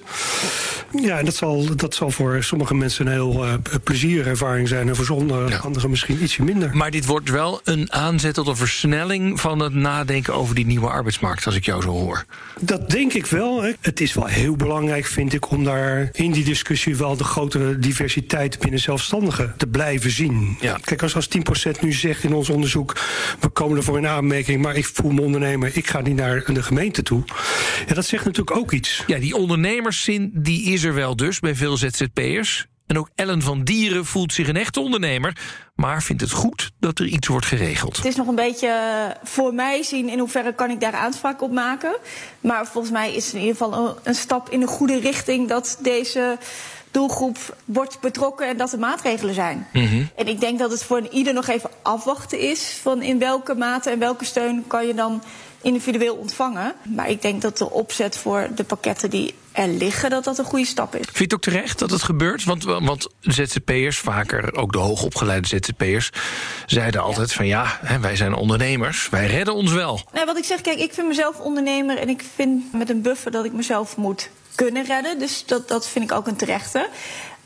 Ja, 1.01 1.19
en 1.19 1.25
dat 1.25 1.35
zal, 1.35 1.77
dat 1.77 1.95
zal 1.95 2.11
voor 2.11 2.43
sommige 2.43 2.75
mensen 2.75 3.07
een 3.07 3.13
heel 3.13 3.47
uh, 3.47 3.55
plezierervaring 3.85 4.69
zijn. 4.69 4.89
En 4.89 4.97
voor 4.97 5.05
sommige 5.05 5.49
ja. 5.49 5.57
anderen 5.57 5.91
misschien 5.91 6.23
ietsje 6.23 6.43
minder. 6.43 6.77
Maar 6.77 6.91
dit 6.91 7.07
wordt 7.07 7.31
wel 7.31 7.61
een 7.65 7.93
aanzet 7.93 8.35
tot 8.35 8.47
een 8.47 8.57
versnelling 8.57 9.41
van 9.41 9.59
het 9.59 9.75
nadenken 9.75 10.35
over 10.35 10.55
die 10.55 10.67
nieuwe 10.67 10.89
arbeidsmarkt, 10.89 11.47
als 11.47 11.55
ik 11.55 11.65
jou 11.65 11.83
zo 11.83 11.91
hoor. 11.91 12.25
Dat 12.61 12.91
denk 12.91 13.13
ik 13.13 13.27
wel. 13.27 13.63
Hè. 13.63 13.73
Het 13.81 14.01
is 14.01 14.15
wel 14.15 14.27
heel 14.27 14.57
belangrijk, 14.57 15.07
vind 15.07 15.33
ik, 15.33 15.51
om 15.51 15.65
daar 15.65 16.09
in 16.13 16.33
die 16.33 16.45
discussie 16.45 16.97
wel 16.97 17.17
de 17.17 17.25
grotere 17.25 17.79
diversiteit 17.79 18.59
binnen 18.59 18.81
zelfstandigen 18.81 19.55
te 19.57 19.67
blijven 19.67 20.11
zien. 20.11 20.57
Ja. 20.61 20.79
Kijk, 20.85 21.03
als, 21.03 21.15
als 21.15 21.29
10% 21.29 21.81
nu 21.81 21.93
zegt 21.93 22.25
in 22.25 22.35
ons 22.35 22.49
onderzoek 22.49 22.88
we 23.41 23.49
komen 23.49 23.77
ervoor 23.77 23.99
in 23.99 24.07
aanmerking, 24.07 24.63
maar 24.63 24.77
ik 24.77 24.87
voel 24.87 25.11
me 25.11 25.21
ondernemer, 25.21 25.71
ik 25.77 25.87
ga 25.87 26.01
niet 26.01 26.17
naar 26.17 26.45
de 26.47 26.63
gemeente 26.63 27.03
toe. 27.03 27.23
Ja, 27.87 27.95
dat 27.95 28.07
zegt 28.07 28.25
natuurlijk 28.25 28.57
ook 28.57 28.73
iets. 28.73 29.05
Ja, 29.07 29.19
die 29.19 29.37
ondernemerszin 29.37 30.31
die 30.35 30.73
is 30.73 30.83
er 30.83 30.95
wel 30.95 31.17
dus 31.17 31.41
bij 31.41 31.55
veel 31.55 31.77
ZZP'ers. 31.77 32.67
En 32.89 32.99
ook 32.99 33.09
Ellen 33.15 33.43
van 33.43 33.65
Dieren 33.65 34.05
voelt 34.05 34.33
zich 34.33 34.49
een 34.49 34.57
echte 34.57 34.81
ondernemer, 34.81 35.37
maar 35.75 36.03
vindt 36.03 36.23
het 36.23 36.31
goed 36.31 36.71
dat 36.81 36.99
er 36.99 37.07
iets 37.07 37.27
wordt 37.27 37.47
geregeld. 37.47 37.97
Het 37.97 38.05
is 38.05 38.17
nog 38.17 38.27
een 38.27 38.35
beetje 38.35 38.73
voor 39.23 39.55
mij 39.55 39.83
zien 39.83 40.09
in 40.09 40.19
hoeverre 40.19 40.55
kan 40.55 40.71
ik 40.71 40.81
daar 40.81 40.93
aanspraak 40.93 41.43
op 41.43 41.53
maken. 41.53 41.97
Maar 42.41 42.67
volgens 42.67 42.93
mij 42.93 43.15
is 43.15 43.25
het 43.25 43.35
in 43.35 43.41
ieder 43.41 43.57
geval 43.57 43.99
een 44.03 44.15
stap 44.15 44.51
in 44.51 44.61
de 44.61 44.67
goede 44.67 45.01
richting 45.01 45.49
dat 45.49 45.79
deze 45.83 46.39
doelgroep 46.91 47.57
wordt 47.65 48.01
betrokken 48.01 48.49
en 48.49 48.57
dat 48.57 48.73
er 48.73 48.79
maatregelen 48.79 49.35
zijn. 49.35 49.67
Mm 49.73 49.87
-hmm. 49.87 50.11
En 50.17 50.29
ik 50.29 50.41
denk 50.41 50.59
dat 50.59 50.71
het 50.71 50.85
voor 50.85 51.09
ieder 51.11 51.35
nog 51.35 51.47
even 51.47 51.71
afwachten 51.83 52.41
is 52.41 52.79
van 52.83 53.03
in 53.03 53.19
welke 53.19 53.55
mate 53.55 53.91
en 53.91 53.99
welke 53.99 54.25
steun 54.25 54.65
kan 54.67 54.87
je 54.87 54.95
dan 54.95 55.23
individueel 55.63 56.15
ontvangen. 56.15 56.75
Maar 56.83 57.11
ik 57.11 57.23
denk 57.23 57.43
dat 57.43 57.59
de 57.59 57.71
opzet 57.71 58.17
voor 58.17 58.49
de 58.55 58.65
pakketten 58.65 59.11
die 59.11 59.35
er 59.53 59.69
liggen, 59.69 60.11
dat 60.11 60.25
dat 60.25 60.39
een 60.39 60.45
goede 60.45 60.65
stap 60.65 60.95
is. 60.95 61.05
Vind 61.05 61.17
je 61.17 61.23
het 61.23 61.35
ook 61.35 61.41
terecht 61.41 61.79
dat 61.79 61.91
het 61.91 62.03
gebeurt? 62.03 62.45
Want, 62.45 62.65
want 62.65 63.09
ZZP'ers, 63.21 63.99
vaker 63.99 64.55
ook 64.55 64.73
de 64.73 64.79
hoogopgeleide 64.79 65.49
ZZP'ers, 65.49 66.11
zeiden 66.67 67.03
altijd 67.03 67.33
van 67.33 67.47
ja, 67.47 67.81
wij 68.01 68.17
zijn 68.17 68.35
ondernemers, 68.35 69.09
wij 69.09 69.27
redden 69.27 69.55
ons 69.55 69.73
wel. 69.73 70.01
Nou, 70.13 70.27
wat 70.27 70.37
ik 70.37 70.45
zeg, 70.45 70.61
kijk, 70.61 70.79
ik 70.79 70.93
vind 70.93 71.09
mezelf 71.09 71.39
ondernemer 71.39 71.99
en 71.99 72.09
ik 72.09 72.25
vind 72.35 72.73
met 72.73 72.91
een 72.91 73.03
buffer 73.03 73.31
dat 73.31 73.45
ik 73.45 73.53
mezelf 73.53 73.97
moet 73.97 74.31
kunnen 74.65 74.85
redden. 74.85 75.19
Dus 75.19 75.45
dat, 75.47 75.69
dat 75.69 75.89
vind 75.89 76.11
ik 76.11 76.17
ook 76.17 76.27
een 76.27 76.37
terechte. 76.37 76.89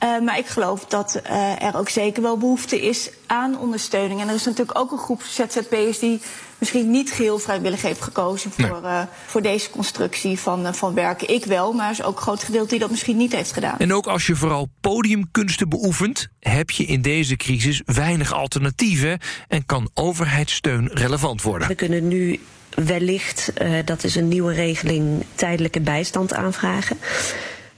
Uh, 0.03 0.21
maar 0.21 0.39
ik 0.39 0.47
geloof 0.47 0.85
dat 0.85 1.21
uh, 1.27 1.63
er 1.63 1.77
ook 1.77 1.89
zeker 1.89 2.23
wel 2.23 2.37
behoefte 2.37 2.81
is 2.81 3.11
aan 3.27 3.59
ondersteuning. 3.59 4.21
En 4.21 4.29
er 4.29 4.35
is 4.35 4.45
natuurlijk 4.45 4.79
ook 4.79 4.93
een 4.93 4.99
groep 4.99 5.23
ZZP'ers 5.23 5.99
die 5.99 6.21
misschien 6.59 6.91
niet 6.91 7.13
geheel 7.13 7.39
vrijwillig 7.39 7.83
heeft 7.83 8.03
gekozen 8.03 8.51
voor, 8.51 8.81
nee. 8.83 8.93
uh, 8.93 9.03
voor 9.27 9.43
deze 9.43 9.71
constructie 9.71 10.39
van, 10.39 10.75
van 10.75 10.95
werken. 10.95 11.29
Ik 11.29 11.45
wel, 11.45 11.73
maar 11.73 11.87
er 11.87 11.93
is 11.93 12.03
ook 12.03 12.17
een 12.17 12.23
groot 12.23 12.43
gedeelte 12.43 12.69
die 12.69 12.79
dat 12.79 12.91
misschien 12.91 13.17
niet 13.17 13.33
heeft 13.33 13.53
gedaan. 13.53 13.79
En 13.79 13.93
ook 13.93 14.07
als 14.07 14.27
je 14.27 14.37
vooral 14.37 14.69
podiumkunsten 14.81 15.69
beoefent, 15.69 16.29
heb 16.41 16.71
je 16.71 16.85
in 16.85 17.03
deze 17.03 17.37
crisis 17.37 17.83
weinig 17.85 18.33
alternatieven 18.33 19.19
en 19.49 19.67
kan 19.67 19.91
overheidssteun 19.95 20.91
relevant 20.93 21.43
worden. 21.43 21.69
We 21.69 21.75
kunnen 21.75 22.09
nu 22.09 22.41
wellicht, 22.75 23.53
uh, 23.63 23.71
dat 23.85 24.05
is 24.05 24.15
een 24.15 24.29
nieuwe 24.29 24.53
regeling, 24.53 25.25
tijdelijke 25.35 25.81
bijstand 25.81 26.35
aanvragen. 26.35 26.99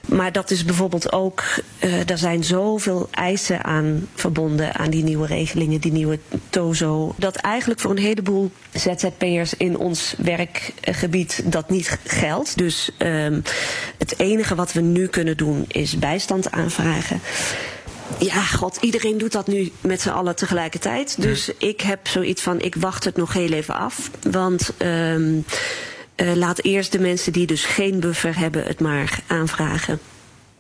Maar 0.09 0.33
dat 0.33 0.51
is 0.51 0.65
bijvoorbeeld 0.65 1.13
ook, 1.13 1.43
uh, 1.81 2.11
er 2.11 2.19
zijn 2.19 2.45
zoveel 2.45 3.09
eisen 3.11 3.65
aan 3.65 4.09
verbonden 4.15 4.75
aan 4.75 4.91
die 4.91 5.05
nieuwe 5.05 5.27
regelingen, 5.27 5.81
die 5.81 5.93
nieuwe 5.93 6.19
TOZO, 6.51 7.15
dat 7.17 7.37
eigenlijk 7.37 7.81
voor 7.81 7.91
een 7.91 7.99
heleboel 7.99 8.51
ZZP'ers 8.73 9.55
in 9.57 9.79
ons 9.79 10.15
werkgebied 10.19 11.43
dat 11.45 11.71
niet 11.71 11.99
geldt. 12.05 12.59
Dus 12.59 12.91
um, 12.99 13.43
het 13.99 14.19
enige 14.19 14.55
wat 14.55 14.73
we 14.73 14.81
nu 14.81 15.07
kunnen 15.07 15.37
doen 15.37 15.65
is 15.69 15.99
bijstand 15.99 16.51
aanvragen. 16.51 17.21
Ja, 18.19 18.43
god, 18.43 18.79
iedereen 18.81 19.19
doet 19.19 19.33
dat 19.33 19.47
nu 19.47 19.73
met 19.81 20.01
z'n 20.01 20.09
allen 20.09 20.37
tegelijkertijd. 20.37 21.23
Dus 21.23 21.47
ja. 21.47 21.53
ik 21.59 21.81
heb 21.81 22.09
zoiets 22.09 22.43
van, 22.43 22.61
ik 22.61 22.75
wacht 22.75 23.05
het 23.05 23.17
nog 23.17 23.33
heel 23.33 23.53
even 23.53 23.75
af. 23.75 24.11
Want 24.31 24.73
um, 24.79 25.45
uh, 26.17 26.35
laat 26.35 26.63
eerst 26.63 26.93
de 26.93 27.01
mensen 27.01 27.33
die 27.33 27.47
dus 27.47 27.65
geen 27.65 28.01
buffer 28.01 28.39
hebben 28.39 28.65
het 28.65 28.81
maar 28.81 29.19
aanvragen. 29.27 30.01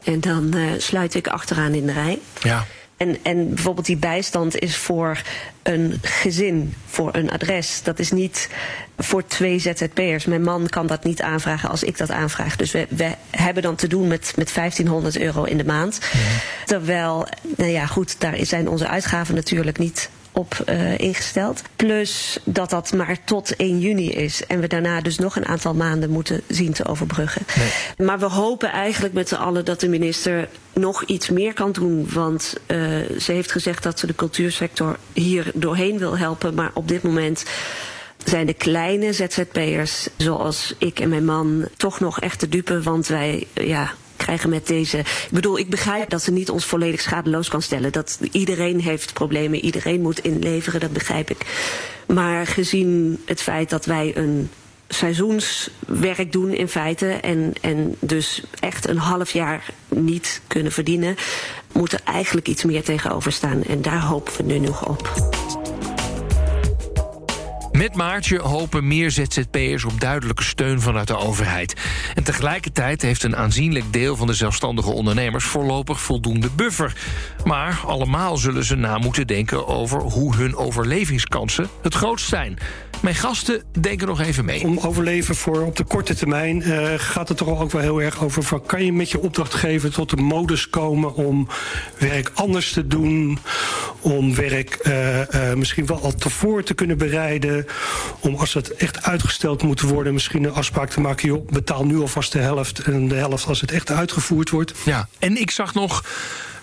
En 0.04 0.20
dan 0.20 0.56
uh, 0.56 0.70
sluit 0.78 1.14
ik 1.14 1.28
achteraan 1.28 1.74
in 1.74 1.86
de 1.86 1.92
rij. 1.92 2.18
Ja. 2.42 2.66
En, 2.96 3.16
en 3.22 3.48
bijvoorbeeld 3.48 3.86
die 3.86 3.96
bijstand 3.96 4.58
is 4.58 4.76
voor 4.76 5.22
een 5.62 5.98
gezin, 6.02 6.74
voor 6.86 7.14
een 7.14 7.30
adres. 7.30 7.82
Dat 7.82 7.98
is 7.98 8.10
niet 8.10 8.48
voor 8.98 9.26
twee 9.26 9.58
ZZP'ers. 9.58 10.24
Mijn 10.24 10.42
man 10.42 10.68
kan 10.68 10.86
dat 10.86 11.04
niet 11.04 11.22
aanvragen 11.22 11.70
als 11.70 11.82
ik 11.82 11.98
dat 11.98 12.10
aanvraag. 12.10 12.56
Dus 12.56 12.72
we, 12.72 12.86
we 12.90 13.14
hebben 13.30 13.62
dan 13.62 13.74
te 13.74 13.88
doen 13.88 14.08
met, 14.08 14.32
met 14.36 14.54
1500 14.54 15.18
euro 15.18 15.44
in 15.44 15.56
de 15.56 15.64
maand. 15.64 15.98
Ja. 16.12 16.18
Terwijl, 16.64 17.26
nou 17.56 17.70
ja, 17.70 17.86
goed, 17.86 18.20
daar 18.20 18.36
zijn 18.40 18.68
onze 18.68 18.88
uitgaven 18.88 19.34
natuurlijk 19.34 19.78
niet 19.78 20.10
op 20.34 20.62
uh, 20.68 20.98
ingesteld. 20.98 21.62
Plus 21.76 22.38
dat 22.44 22.70
dat 22.70 22.92
maar 22.92 23.18
tot 23.24 23.56
1 23.56 23.78
juni 23.78 24.10
is. 24.10 24.46
En 24.46 24.60
we 24.60 24.66
daarna 24.66 25.00
dus 25.00 25.18
nog 25.18 25.36
een 25.36 25.46
aantal 25.46 25.74
maanden 25.74 26.10
moeten 26.10 26.40
zien 26.48 26.72
te 26.72 26.86
overbruggen. 26.86 27.42
Nee. 27.56 28.06
Maar 28.06 28.18
we 28.18 28.24
hopen 28.24 28.70
eigenlijk 28.70 29.14
met 29.14 29.28
z'n 29.28 29.34
allen 29.34 29.64
dat 29.64 29.80
de 29.80 29.88
minister 29.88 30.48
nog 30.72 31.04
iets 31.04 31.30
meer 31.30 31.52
kan 31.52 31.72
doen. 31.72 32.08
Want 32.12 32.54
uh, 32.66 32.78
ze 33.20 33.32
heeft 33.32 33.52
gezegd 33.52 33.82
dat 33.82 33.98
ze 33.98 34.06
de 34.06 34.14
cultuursector 34.14 34.98
hier 35.12 35.50
doorheen 35.54 35.98
wil 35.98 36.18
helpen. 36.18 36.54
Maar 36.54 36.70
op 36.74 36.88
dit 36.88 37.02
moment 37.02 37.44
zijn 38.24 38.46
de 38.46 38.54
kleine 38.54 39.12
ZZP'ers, 39.12 40.08
zoals 40.16 40.74
ik 40.78 41.00
en 41.00 41.08
mijn 41.08 41.24
man, 41.24 41.68
toch 41.76 42.00
nog 42.00 42.20
echt 42.20 42.38
te 42.38 42.48
dupe. 42.48 42.82
Want 42.82 43.06
wij, 43.06 43.46
ja, 43.54 43.94
krijgen 44.24 44.50
met 44.50 44.66
deze. 44.66 44.98
Ik 44.98 45.28
bedoel, 45.30 45.58
ik 45.58 45.70
begrijp 45.70 46.10
dat 46.10 46.22
ze 46.22 46.32
niet 46.32 46.50
ons 46.50 46.64
volledig 46.64 47.00
schadeloos 47.00 47.48
kan 47.48 47.62
stellen. 47.62 47.92
Dat 47.92 48.18
iedereen 48.32 48.80
heeft 48.80 49.12
problemen, 49.12 49.64
iedereen 49.64 50.00
moet 50.00 50.18
inleveren, 50.18 50.80
dat 50.80 50.92
begrijp 50.92 51.30
ik. 51.30 51.46
Maar 52.06 52.46
gezien 52.46 53.22
het 53.24 53.42
feit 53.42 53.70
dat 53.70 53.84
wij 53.84 54.16
een 54.16 54.50
seizoenswerk 54.88 56.32
doen 56.32 56.52
in 56.52 56.68
feite 56.68 57.08
en, 57.08 57.52
en 57.60 57.96
dus 58.00 58.42
echt 58.60 58.88
een 58.88 58.98
half 58.98 59.30
jaar 59.30 59.70
niet 59.88 60.40
kunnen 60.46 60.72
verdienen, 60.72 61.16
moet 61.72 61.92
er 61.92 62.00
eigenlijk 62.04 62.48
iets 62.48 62.64
meer 62.64 62.82
tegenover 62.82 63.32
staan. 63.32 63.62
En 63.62 63.82
daar 63.82 64.02
hopen 64.02 64.36
we 64.36 64.42
nu 64.42 64.58
nog 64.58 64.88
op. 64.88 65.42
Met 67.78 67.94
Maartje 67.94 68.38
hopen 68.38 68.86
meer 68.86 69.10
ZZP'ers 69.10 69.84
op 69.84 70.00
duidelijke 70.00 70.42
steun 70.42 70.80
vanuit 70.80 71.06
de 71.06 71.16
overheid. 71.16 71.74
En 72.14 72.24
tegelijkertijd 72.24 73.02
heeft 73.02 73.22
een 73.22 73.36
aanzienlijk 73.36 73.92
deel 73.92 74.16
van 74.16 74.26
de 74.26 74.34
zelfstandige 74.34 74.90
ondernemers 74.90 75.44
voorlopig 75.44 76.00
voldoende 76.00 76.48
buffer. 76.56 76.96
Maar 77.44 77.80
allemaal 77.86 78.36
zullen 78.36 78.64
ze 78.64 78.76
na 78.76 78.98
moeten 78.98 79.26
denken 79.26 79.66
over 79.66 80.00
hoe 80.00 80.36
hun 80.36 80.56
overlevingskansen 80.56 81.68
het 81.82 81.94
grootst 81.94 82.28
zijn. 82.28 82.58
Mijn 83.04 83.16
gasten 83.16 83.62
denken 83.80 84.06
nog 84.06 84.20
even 84.20 84.44
mee. 84.44 84.64
Om 84.64 84.78
overleven 84.78 85.34
voor 85.34 85.60
op 85.60 85.76
de 85.76 85.84
korte 85.84 86.14
termijn 86.14 86.68
uh, 86.68 86.92
gaat 86.96 87.28
het 87.28 87.36
toch 87.36 87.60
ook 87.60 87.70
wel 87.70 87.82
heel 87.82 88.02
erg 88.02 88.24
over... 88.24 88.42
Van, 88.42 88.66
kan 88.66 88.84
je 88.84 88.92
met 88.92 89.10
je 89.10 89.20
opdrachtgever 89.20 89.92
tot 89.92 90.10
de 90.10 90.16
modus 90.16 90.70
komen 90.70 91.14
om 91.14 91.48
werk 91.98 92.30
anders 92.34 92.72
te 92.72 92.86
doen... 92.86 93.38
om 94.00 94.34
werk 94.34 94.78
uh, 94.82 95.18
uh, 95.20 95.54
misschien 95.54 95.86
wel 95.86 96.02
al 96.02 96.14
tevoren 96.14 96.64
te 96.64 96.74
kunnen 96.74 96.98
bereiden... 96.98 97.66
om 98.20 98.34
als 98.34 98.54
het 98.54 98.74
echt 98.74 99.02
uitgesteld 99.02 99.62
moet 99.62 99.80
worden 99.80 100.12
misschien 100.12 100.44
een 100.44 100.52
afspraak 100.52 100.90
te 100.90 101.00
maken... 101.00 101.28
joh, 101.28 101.48
betaal 101.48 101.84
nu 101.86 101.98
alvast 101.98 102.32
de 102.32 102.38
helft 102.38 102.78
en 102.78 103.08
de 103.08 103.14
helft 103.14 103.46
als 103.46 103.60
het 103.60 103.72
echt 103.72 103.90
uitgevoerd 103.90 104.50
wordt. 104.50 104.72
Ja, 104.84 105.08
en 105.18 105.36
ik 105.36 105.50
zag 105.50 105.74
nog 105.74 106.04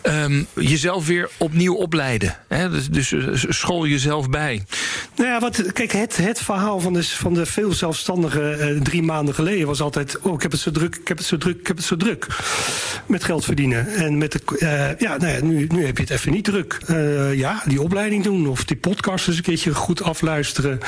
um, 0.03 0.47
jezelf 0.53 1.07
weer 1.07 1.29
opnieuw 1.37 1.75
opleiden. 1.75 2.37
Hè? 2.47 2.69
Dus, 2.69 2.87
dus 2.87 3.11
uh, 3.11 3.33
school 3.33 3.87
jezelf 3.87 4.29
bij. 4.29 4.63
Nou 5.15 5.29
ja, 5.29 5.39
wat, 5.39 5.71
kijk, 5.73 5.91
het, 5.91 6.17
het 6.17 6.41
verhaal 6.41 6.79
van 6.79 6.93
de, 6.93 7.03
van 7.03 7.33
de 7.33 7.45
veel 7.45 7.73
zelfstandigen 7.73 8.75
uh, 8.75 8.81
drie 8.81 9.03
maanden 9.03 9.35
geleden 9.35 9.67
was 9.67 9.81
altijd: 9.81 10.19
oh, 10.21 10.33
ik 10.33 10.41
heb 10.41 10.51
het 10.51 10.61
zo 10.61 10.71
druk, 10.71 10.95
ik 10.95 11.07
heb 11.07 11.17
het 11.17 11.25
zo 11.25 11.37
druk, 11.37 11.59
ik 11.59 11.67
heb 11.67 11.77
het 11.77 11.85
zo 11.85 11.97
druk. 11.97 12.27
Met 13.05 13.23
geld 13.23 13.45
verdienen. 13.45 13.87
En 13.87 14.17
met 14.17 14.31
de, 14.31 14.41
uh, 14.59 14.99
ja, 14.99 15.17
nou 15.17 15.31
ja, 15.31 15.43
nu, 15.43 15.67
nu 15.71 15.85
heb 15.85 15.97
je 15.97 16.03
het 16.03 16.11
even 16.11 16.31
niet 16.31 16.43
druk. 16.43 16.77
ja, 17.35 17.63
die 17.65 17.81
opleiding 17.81 18.23
doen 18.23 18.47
of 18.47 18.65
die 18.65 18.77
podcast 18.77 19.27
eens 19.27 19.37
een 19.37 19.43
keertje 19.43 19.73
goed 19.73 20.03
afluisteren. 20.03 20.79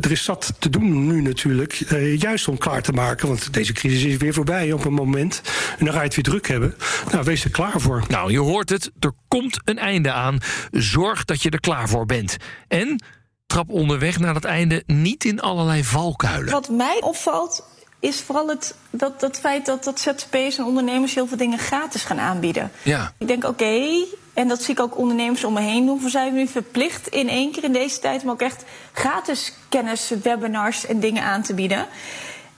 Er 0.00 0.10
is 0.10 0.24
zat 0.24 0.52
te 0.58 0.70
doen 0.70 1.06
nu 1.06 1.22
natuurlijk, 1.22 1.72
juist 2.16 2.48
om 2.48 2.58
klaar 2.58 2.82
te 2.82 2.92
maken. 2.92 3.28
Want 3.28 3.52
deze 3.52 3.72
crisis 3.72 4.04
is 4.04 4.16
weer 4.16 4.34
voorbij 4.34 4.72
op 4.72 4.84
een 4.84 4.92
moment. 4.92 5.42
En 5.78 5.84
dan 5.84 5.94
ga 5.94 6.00
je 6.00 6.06
het 6.06 6.14
weer 6.14 6.24
druk 6.24 6.48
hebben. 6.48 6.74
Nou, 7.12 7.24
wees 7.24 7.44
er 7.44 7.50
klaar 7.50 7.80
voor. 7.80 8.04
Nou, 8.08 8.32
je 8.32 8.38
hoort 8.44 8.68
het, 8.68 8.90
er 9.00 9.12
komt 9.28 9.60
een 9.64 9.78
einde 9.78 10.12
aan. 10.12 10.38
Zorg 10.70 11.24
dat 11.24 11.42
je 11.42 11.50
er 11.50 11.60
klaar 11.60 11.88
voor 11.88 12.06
bent. 12.06 12.36
En 12.68 13.02
trap 13.46 13.70
onderweg 13.70 14.18
naar 14.18 14.34
het 14.34 14.44
einde 14.44 14.82
niet 14.86 15.24
in 15.24 15.40
allerlei 15.40 15.84
valkuilen. 15.84 16.52
Wat 16.52 16.68
mij 16.68 17.00
opvalt 17.00 17.64
is 18.00 18.20
vooral 18.20 18.48
het, 18.48 18.74
dat, 18.90 19.20
dat 19.20 19.38
feit 19.38 19.66
dat, 19.66 19.84
dat 19.84 20.00
ZZP'ers 20.00 20.58
en 20.58 20.64
ondernemers 20.64 21.14
heel 21.14 21.26
veel 21.26 21.36
dingen 21.36 21.58
gratis 21.58 22.04
gaan 22.04 22.20
aanbieden. 22.20 22.70
Ja. 22.82 23.12
Ik 23.18 23.26
denk, 23.26 23.44
oké, 23.44 23.64
okay, 23.64 24.06
en 24.34 24.48
dat 24.48 24.62
zie 24.62 24.74
ik 24.74 24.80
ook 24.80 24.98
ondernemers 24.98 25.44
om 25.44 25.52
me 25.52 25.60
heen 25.60 25.86
doen. 25.86 26.00
We 26.00 26.08
zijn 26.08 26.34
nu 26.34 26.46
verplicht 26.46 27.08
in 27.08 27.28
één 27.28 27.52
keer 27.52 27.64
in 27.64 27.72
deze 27.72 27.98
tijd 27.98 28.22
om 28.22 28.30
ook 28.30 28.42
echt 28.42 28.64
gratis 28.92 29.52
kennis, 29.68 30.12
webinars 30.22 30.86
en 30.86 31.00
dingen 31.00 31.22
aan 31.22 31.42
te 31.42 31.54
bieden. 31.54 31.86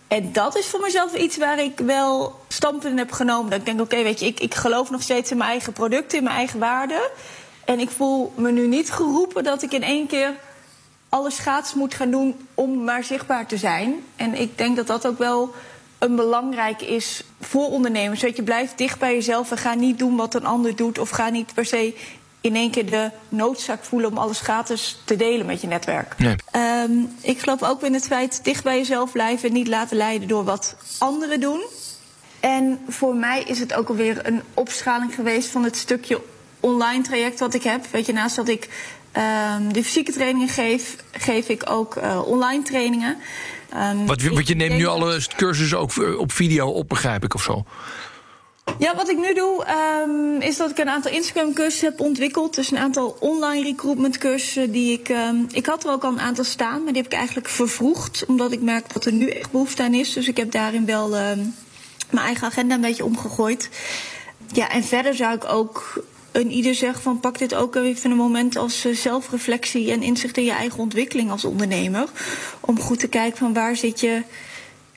En 0.08 0.32
dat 0.32 0.56
is 0.56 0.66
voor 0.66 0.80
mezelf 0.80 1.14
iets 1.14 1.36
waar 1.36 1.58
ik 1.58 1.78
wel 1.78 2.40
standpunt 2.48 2.92
in 2.92 2.98
heb 2.98 3.12
genomen. 3.12 3.50
Dat 3.50 3.58
ik 3.58 3.64
denk, 3.64 3.80
oké, 3.80 4.02
weet 4.02 4.20
je, 4.20 4.26
ik, 4.26 4.40
ik 4.40 4.54
geloof 4.54 4.90
nog 4.90 5.02
steeds 5.02 5.30
in 5.30 5.36
mijn 5.36 5.50
eigen 5.50 5.72
producten, 5.72 6.18
in 6.18 6.24
mijn 6.24 6.36
eigen 6.36 6.58
waarden. 6.58 7.10
En 7.64 7.78
ik 7.78 7.90
voel 7.90 8.32
me 8.36 8.50
nu 8.50 8.66
niet 8.66 8.90
geroepen 8.90 9.44
dat 9.44 9.62
ik 9.62 9.72
in 9.72 9.82
één 9.82 10.06
keer 10.06 10.34
alles 11.08 11.36
schaats 11.36 11.74
moet 11.74 11.94
gaan 11.94 12.10
doen 12.10 12.46
om 12.54 12.84
maar 12.84 13.04
zichtbaar 13.04 13.46
te 13.46 13.56
zijn. 13.56 14.04
En 14.16 14.34
ik 14.34 14.58
denk 14.58 14.76
dat 14.76 14.86
dat 14.86 15.06
ook 15.06 15.18
wel 15.18 15.54
een 15.98 16.16
belangrijk 16.16 16.82
is 16.82 17.24
voor 17.40 17.66
ondernemers. 17.66 18.20
Dat 18.20 18.36
je 18.36 18.42
blijft 18.42 18.78
dicht 18.78 18.98
bij 18.98 19.14
jezelf 19.14 19.50
en 19.50 19.58
ga 19.58 19.74
niet 19.74 19.98
doen 19.98 20.16
wat 20.16 20.34
een 20.34 20.46
ander 20.46 20.76
doet. 20.76 20.98
Of 20.98 21.10
ga 21.10 21.28
niet 21.28 21.54
per 21.54 21.64
se 21.64 21.96
in 22.46 22.56
één 22.56 22.70
keer 22.70 22.90
de 22.90 23.10
noodzaak 23.28 23.84
voelen 23.84 24.10
om 24.10 24.18
alles 24.18 24.40
gratis 24.40 24.98
te 25.04 25.16
delen 25.16 25.46
met 25.46 25.60
je 25.60 25.66
netwerk. 25.66 26.14
Nee. 26.18 26.36
Um, 26.84 27.16
ik 27.20 27.38
geloof 27.38 27.62
ook 27.62 27.82
in 27.82 27.94
het 27.94 28.06
feit 28.06 28.44
dicht 28.44 28.64
bij 28.64 28.76
jezelf 28.76 29.12
blijven 29.12 29.48
en 29.48 29.54
niet 29.54 29.68
laten 29.68 29.96
leiden 29.96 30.28
door 30.28 30.44
wat 30.44 30.76
anderen 30.98 31.40
doen. 31.40 31.60
En 32.40 32.80
voor 32.88 33.14
mij 33.14 33.42
is 33.42 33.58
het 33.58 33.74
ook 33.74 33.88
alweer 33.88 34.26
een 34.26 34.42
opschaling 34.54 35.14
geweest 35.14 35.48
van 35.48 35.64
het 35.64 35.76
stukje 35.76 36.22
online 36.60 37.02
traject 37.02 37.40
wat 37.40 37.54
ik 37.54 37.62
heb. 37.62 37.86
Weet 37.90 38.06
je, 38.06 38.12
naast 38.12 38.36
dat 38.36 38.48
ik 38.48 38.68
um, 39.56 39.72
de 39.72 39.84
fysieke 39.84 40.12
trainingen 40.12 40.48
geef, 40.48 40.96
geef 41.12 41.48
ik 41.48 41.70
ook 41.70 41.96
uh, 41.96 42.22
online 42.26 42.62
trainingen. 42.62 43.16
Um, 43.74 44.06
wat, 44.06 44.22
wat 44.22 44.48
je 44.48 44.54
neemt 44.54 44.76
nu 44.76 44.86
alle 44.86 45.20
cursussen 45.36 45.78
ook 45.78 46.18
op 46.18 46.32
video 46.32 46.68
op, 46.68 46.88
begrijp 46.88 47.24
ik 47.24 47.34
of 47.34 47.42
zo? 47.42 47.64
Ja, 48.78 48.96
wat 48.96 49.10
ik 49.10 49.16
nu 49.16 49.34
doe, 49.34 49.66
um, 50.04 50.40
is 50.40 50.56
dat 50.56 50.70
ik 50.70 50.78
een 50.78 50.88
aantal 50.88 51.12
Instagram-cursussen 51.12 51.88
heb 51.88 52.00
ontwikkeld. 52.00 52.54
Dus 52.54 52.70
een 52.70 52.78
aantal 52.78 53.16
online 53.20 53.62
recruitment-cursussen 53.62 54.72
die 54.72 54.92
ik. 54.98 55.08
Um, 55.08 55.46
ik 55.52 55.66
had 55.66 55.84
er 55.84 55.90
ook 55.90 56.04
al 56.04 56.12
een 56.12 56.20
aantal 56.20 56.44
staan, 56.44 56.82
maar 56.82 56.92
die 56.92 57.02
heb 57.02 57.12
ik 57.12 57.18
eigenlijk 57.18 57.48
vervroegd. 57.48 58.24
Omdat 58.26 58.52
ik 58.52 58.60
merk 58.60 58.92
dat 58.92 59.04
er 59.04 59.12
nu 59.12 59.28
echt 59.28 59.50
behoefte 59.50 59.82
aan 59.82 59.94
is. 59.94 60.12
Dus 60.12 60.28
ik 60.28 60.36
heb 60.36 60.50
daarin 60.50 60.86
wel 60.86 61.04
um, 61.06 61.54
mijn 62.10 62.26
eigen 62.26 62.46
agenda 62.46 62.74
een 62.74 62.80
beetje 62.80 63.04
omgegooid. 63.04 63.68
Ja, 64.52 64.70
en 64.70 64.84
verder 64.84 65.14
zou 65.14 65.34
ik 65.34 65.44
ook 65.44 66.04
een 66.32 66.50
ieder 66.50 66.74
zeggen 66.74 67.02
van 67.02 67.20
pak 67.20 67.38
dit 67.38 67.54
ook 67.54 67.76
even 67.76 68.10
een 68.10 68.16
moment 68.16 68.56
als 68.56 68.86
uh, 68.86 68.94
zelfreflectie 68.94 69.90
en 69.90 70.02
inzicht 70.02 70.36
in 70.36 70.44
je 70.44 70.50
eigen 70.50 70.78
ontwikkeling 70.78 71.30
als 71.30 71.44
ondernemer. 71.44 72.08
Om 72.60 72.80
goed 72.80 72.98
te 72.98 73.08
kijken 73.08 73.38
van 73.38 73.52
waar 73.52 73.76
zit 73.76 74.00
je 74.00 74.22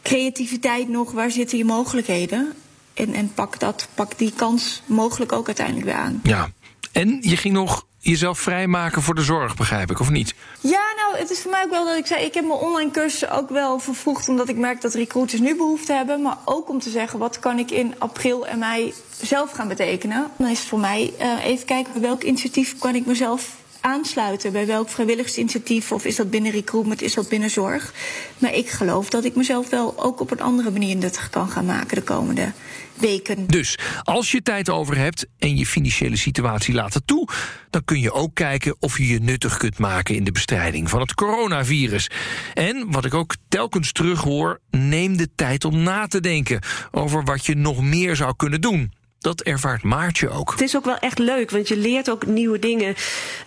creativiteit 0.02 0.90
nog, 0.90 1.12
waar 1.12 1.32
zitten 1.32 1.58
je 1.58 1.66
mogelijkheden. 1.66 2.54
En, 3.00 3.14
en 3.14 3.34
pak, 3.34 3.60
dat, 3.60 3.88
pak 3.94 4.18
die 4.18 4.34
kans 4.36 4.82
mogelijk 4.86 5.32
ook 5.32 5.48
uiteindelijk 5.48 5.86
weer 5.86 5.96
aan. 5.96 6.20
Ja, 6.24 6.50
en 6.92 7.18
je 7.22 7.38
ging 7.38 7.54
nog 7.54 7.86
jezelf 8.00 8.40
vrijmaken 8.40 9.02
voor 9.02 9.16
de 9.16 9.22
zorg, 9.22 9.56
begrijp 9.56 9.92
ik, 9.92 10.00
of 10.00 10.10
niet? 10.10 10.36
Ja, 10.60 10.84
nou, 10.96 11.18
het 11.18 11.30
is 11.30 11.42
voor 11.42 11.52
mij 11.52 11.64
ook 11.64 11.70
wel 11.70 11.86
dat 11.86 11.98
ik 11.98 12.06
zei... 12.06 12.26
ik 12.26 12.34
heb 12.34 12.46
mijn 12.46 12.60
online 12.60 12.92
cursussen 12.92 13.32
ook 13.32 13.50
wel 13.50 13.80
vervoegd... 13.80 14.30
omdat 14.30 14.50
ik 14.50 14.58
merk 14.58 14.82
dat 14.82 14.94
recruiters 14.94 15.42
nu 15.42 15.56
behoefte 15.56 15.94
hebben... 15.94 16.22
maar 16.22 16.38
ook 16.46 16.70
om 16.70 16.80
te 16.80 16.90
zeggen, 16.90 17.20
wat 17.20 17.40
kan 17.40 17.60
ik 17.60 17.72
in 17.72 17.96
april 17.98 18.48
en 18.48 18.60
mei 18.60 18.94
zelf 19.22 19.52
gaan 19.52 19.68
betekenen? 19.68 20.32
Dan 20.38 20.48
is 20.48 20.60
het 20.60 20.68
voor 20.68 20.80
mij 20.80 21.14
uh, 21.22 21.46
even 21.46 21.66
kijken... 21.66 21.94
bij 21.94 22.02
welk 22.02 22.24
initiatief 22.24 22.78
kan 22.78 22.96
ik 22.96 23.06
mezelf 23.06 23.56
aansluiten 23.82 24.52
bij 24.52 24.66
welk 24.66 24.90
vrijwilligersinitiatief 24.90 25.92
of 25.92 26.06
is 26.06 26.16
dat 26.16 26.30
binnen 26.30 26.52
recruitment, 26.52 27.02
is 27.02 27.14
dat 27.14 27.30
binnen 27.30 27.50
zorg. 27.50 27.94
Maar 28.38 28.54
ik 28.54 28.70
geloof 28.70 29.10
dat 29.10 29.26
ik 29.26 29.36
mezelf 29.36 29.70
wel 29.70 30.04
ook 30.04 30.20
op 30.20 30.32
een 30.32 30.42
andere 30.42 30.72
manier 30.72 30.96
nuttig 30.96 31.30
kan 31.30 31.50
gaan 31.50 31.66
maken 31.66 31.96
de 31.96 32.04
komende 32.04 32.52
weken. 33.00 33.48
Dus 33.48 33.78
als 34.04 34.32
je 34.32 34.42
tijd 34.42 34.70
over 34.70 34.98
hebt 34.98 35.26
en 35.38 35.58
je 35.58 35.66
financiële 35.66 36.18
situatie 36.18 36.74
laat 36.74 36.94
het 36.94 37.08
toe, 37.08 37.28
dan 37.70 37.84
kun 37.86 38.00
je 38.00 38.12
ook 38.12 38.34
kijken 38.34 38.76
of 38.80 38.98
je 38.98 39.08
je 39.08 39.20
nuttig 39.20 39.58
kunt 39.58 39.78
maken 39.78 40.16
in 40.16 40.24
de 40.24 40.32
bestrijding 40.32 40.90
van 40.90 41.00
het 41.00 41.14
coronavirus. 41.14 42.10
En 42.54 42.92
wat 42.92 43.06
ik 43.06 43.14
ook 43.14 43.36
telkens 43.48 43.92
terughoor, 43.92 44.60
neem 44.72 45.18
de 45.18 45.30
tijd 45.36 45.66
om 45.66 45.84
na 45.84 46.08
te 46.08 46.20
denken 46.20 46.62
over 46.92 47.24
wat 47.24 47.46
je 47.46 47.56
nog 47.56 47.82
meer 47.82 48.16
zou 48.16 48.36
kunnen 48.36 48.62
doen. 48.62 48.92
Dat 49.22 49.42
ervaart 49.42 49.84
Maartje 49.84 50.30
ook. 50.30 50.52
Het 50.52 50.62
is 50.62 50.76
ook 50.76 50.86
wel 50.86 50.98
echt 50.98 51.20
leuk, 51.20 51.52
want 51.52 51.68
je 51.68 51.78
leert 51.78 52.10
ook 52.10 52.26
nieuwe 52.26 52.60
dingen 52.60 52.96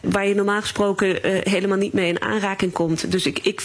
waar 0.00 0.26
je 0.26 0.34
normaal 0.34 0.60
gesproken 0.60 1.26
uh, 1.26 1.40
helemaal 1.42 1.78
niet 1.78 1.92
mee 1.92 2.08
in 2.08 2.22
aanraking 2.22 2.72
komt. 2.72 3.10
Dus 3.10 3.26
ik, 3.26 3.38
ik, 3.38 3.62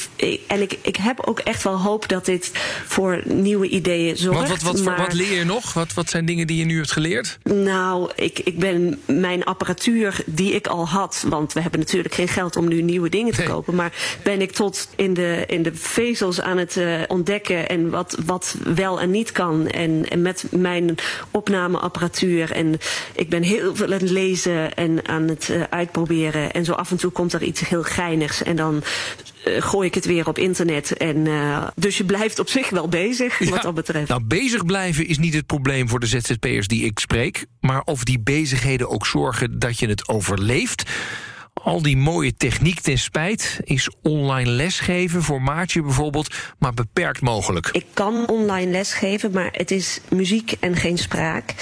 en 0.47 0.61
ik, 0.61 0.77
ik 0.81 0.95
heb 0.95 1.19
ook 1.25 1.39
echt 1.39 1.63
wel 1.63 1.79
hoop 1.79 2.07
dat 2.07 2.25
dit 2.25 2.51
voor 2.85 3.21
nieuwe 3.25 3.67
ideeën 3.67 4.17
zorgt. 4.17 4.47
Want 4.47 4.61
wat, 4.61 4.73
wat, 4.73 4.83
maar, 4.83 4.97
wat 4.97 5.13
leer 5.13 5.37
je 5.37 5.43
nog? 5.43 5.73
Wat, 5.73 5.93
wat 5.93 6.09
zijn 6.09 6.25
dingen 6.25 6.47
die 6.47 6.57
je 6.57 6.65
nu 6.65 6.75
hebt 6.75 6.91
geleerd? 6.91 7.39
Nou, 7.43 8.11
ik, 8.15 8.39
ik 8.39 8.59
ben 8.59 8.99
mijn 9.05 9.43
apparatuur 9.43 10.21
die 10.25 10.53
ik 10.53 10.67
al 10.67 10.87
had, 10.87 11.25
want 11.27 11.53
we 11.53 11.61
hebben 11.61 11.79
natuurlijk 11.79 12.13
geen 12.13 12.27
geld 12.27 12.55
om 12.55 12.67
nu 12.67 12.81
nieuwe 12.81 13.09
dingen 13.09 13.33
te 13.33 13.41
nee. 13.41 13.49
kopen, 13.49 13.75
maar 13.75 13.93
ben 14.23 14.41
ik 14.41 14.51
tot 14.51 14.89
in 14.95 15.13
de, 15.13 15.43
in 15.47 15.63
de 15.63 15.75
vezels 15.75 16.41
aan 16.41 16.57
het 16.57 16.75
uh, 16.75 17.01
ontdekken 17.07 17.69
en 17.69 17.89
wat, 17.89 18.17
wat 18.25 18.55
wel 18.63 18.99
en 18.99 19.11
niet 19.11 19.31
kan. 19.31 19.67
En, 19.67 20.09
en 20.09 20.21
met 20.21 20.45
mijn 20.51 20.95
opnameapparatuur 21.31 21.95
apparatuur. 21.97 22.51
En 22.51 22.77
ik 23.15 23.29
ben 23.29 23.43
heel 23.43 23.75
veel 23.75 23.85
aan 23.85 23.91
het 23.91 24.09
lezen 24.09 24.73
en 24.73 25.07
aan 25.07 25.27
het 25.27 25.49
uh, 25.51 25.63
uitproberen. 25.69 26.51
En 26.51 26.65
zo 26.65 26.71
af 26.71 26.91
en 26.91 26.97
toe 26.97 27.11
komt 27.11 27.33
er 27.33 27.43
iets 27.43 27.69
heel 27.69 27.83
geinigs. 27.83 28.43
En 28.43 28.55
dan 28.55 28.83
uh, 29.47 29.61
gooi 29.61 29.87
ik 29.87 29.93
het 29.93 30.05
weer 30.05 30.27
op 30.27 30.37
internet. 30.37 30.97
En, 30.97 31.25
uh, 31.25 31.67
dus 31.75 31.97
je 31.97 32.03
blijft 32.03 32.39
op 32.39 32.49
zich 32.49 32.69
wel 32.69 32.87
bezig, 32.87 33.39
ja. 33.39 33.49
wat 33.49 33.61
dat 33.61 33.75
betreft. 33.75 34.07
Nou, 34.07 34.23
bezig 34.23 34.65
blijven 34.65 35.07
is 35.07 35.17
niet 35.17 35.33
het 35.33 35.45
probleem 35.45 35.89
voor 35.89 35.99
de 35.99 36.07
ZZP'ers 36.07 36.67
die 36.67 36.85
ik 36.85 36.99
spreek. 36.99 37.45
Maar 37.59 37.81
of 37.81 38.03
die 38.03 38.19
bezigheden 38.19 38.89
ook 38.89 39.05
zorgen 39.05 39.59
dat 39.59 39.79
je 39.79 39.87
het 39.87 40.07
overleeft... 40.07 40.83
Al 41.67 41.81
die 41.81 41.97
mooie 41.97 42.35
techniek 42.37 42.79
ten 42.79 42.97
spijt 42.97 43.59
is 43.63 43.91
online 44.01 44.49
lesgeven 44.49 45.23
voor 45.23 45.41
Maartje 45.41 45.81
bijvoorbeeld 45.81 46.35
maar 46.59 46.73
beperkt 46.73 47.21
mogelijk. 47.21 47.69
Ik 47.71 47.85
kan 47.93 48.27
online 48.27 48.71
lesgeven, 48.71 49.31
maar 49.31 49.49
het 49.51 49.71
is 49.71 49.99
muziek 50.09 50.55
en 50.59 50.75
geen 50.75 50.97
spraak. 50.97 51.53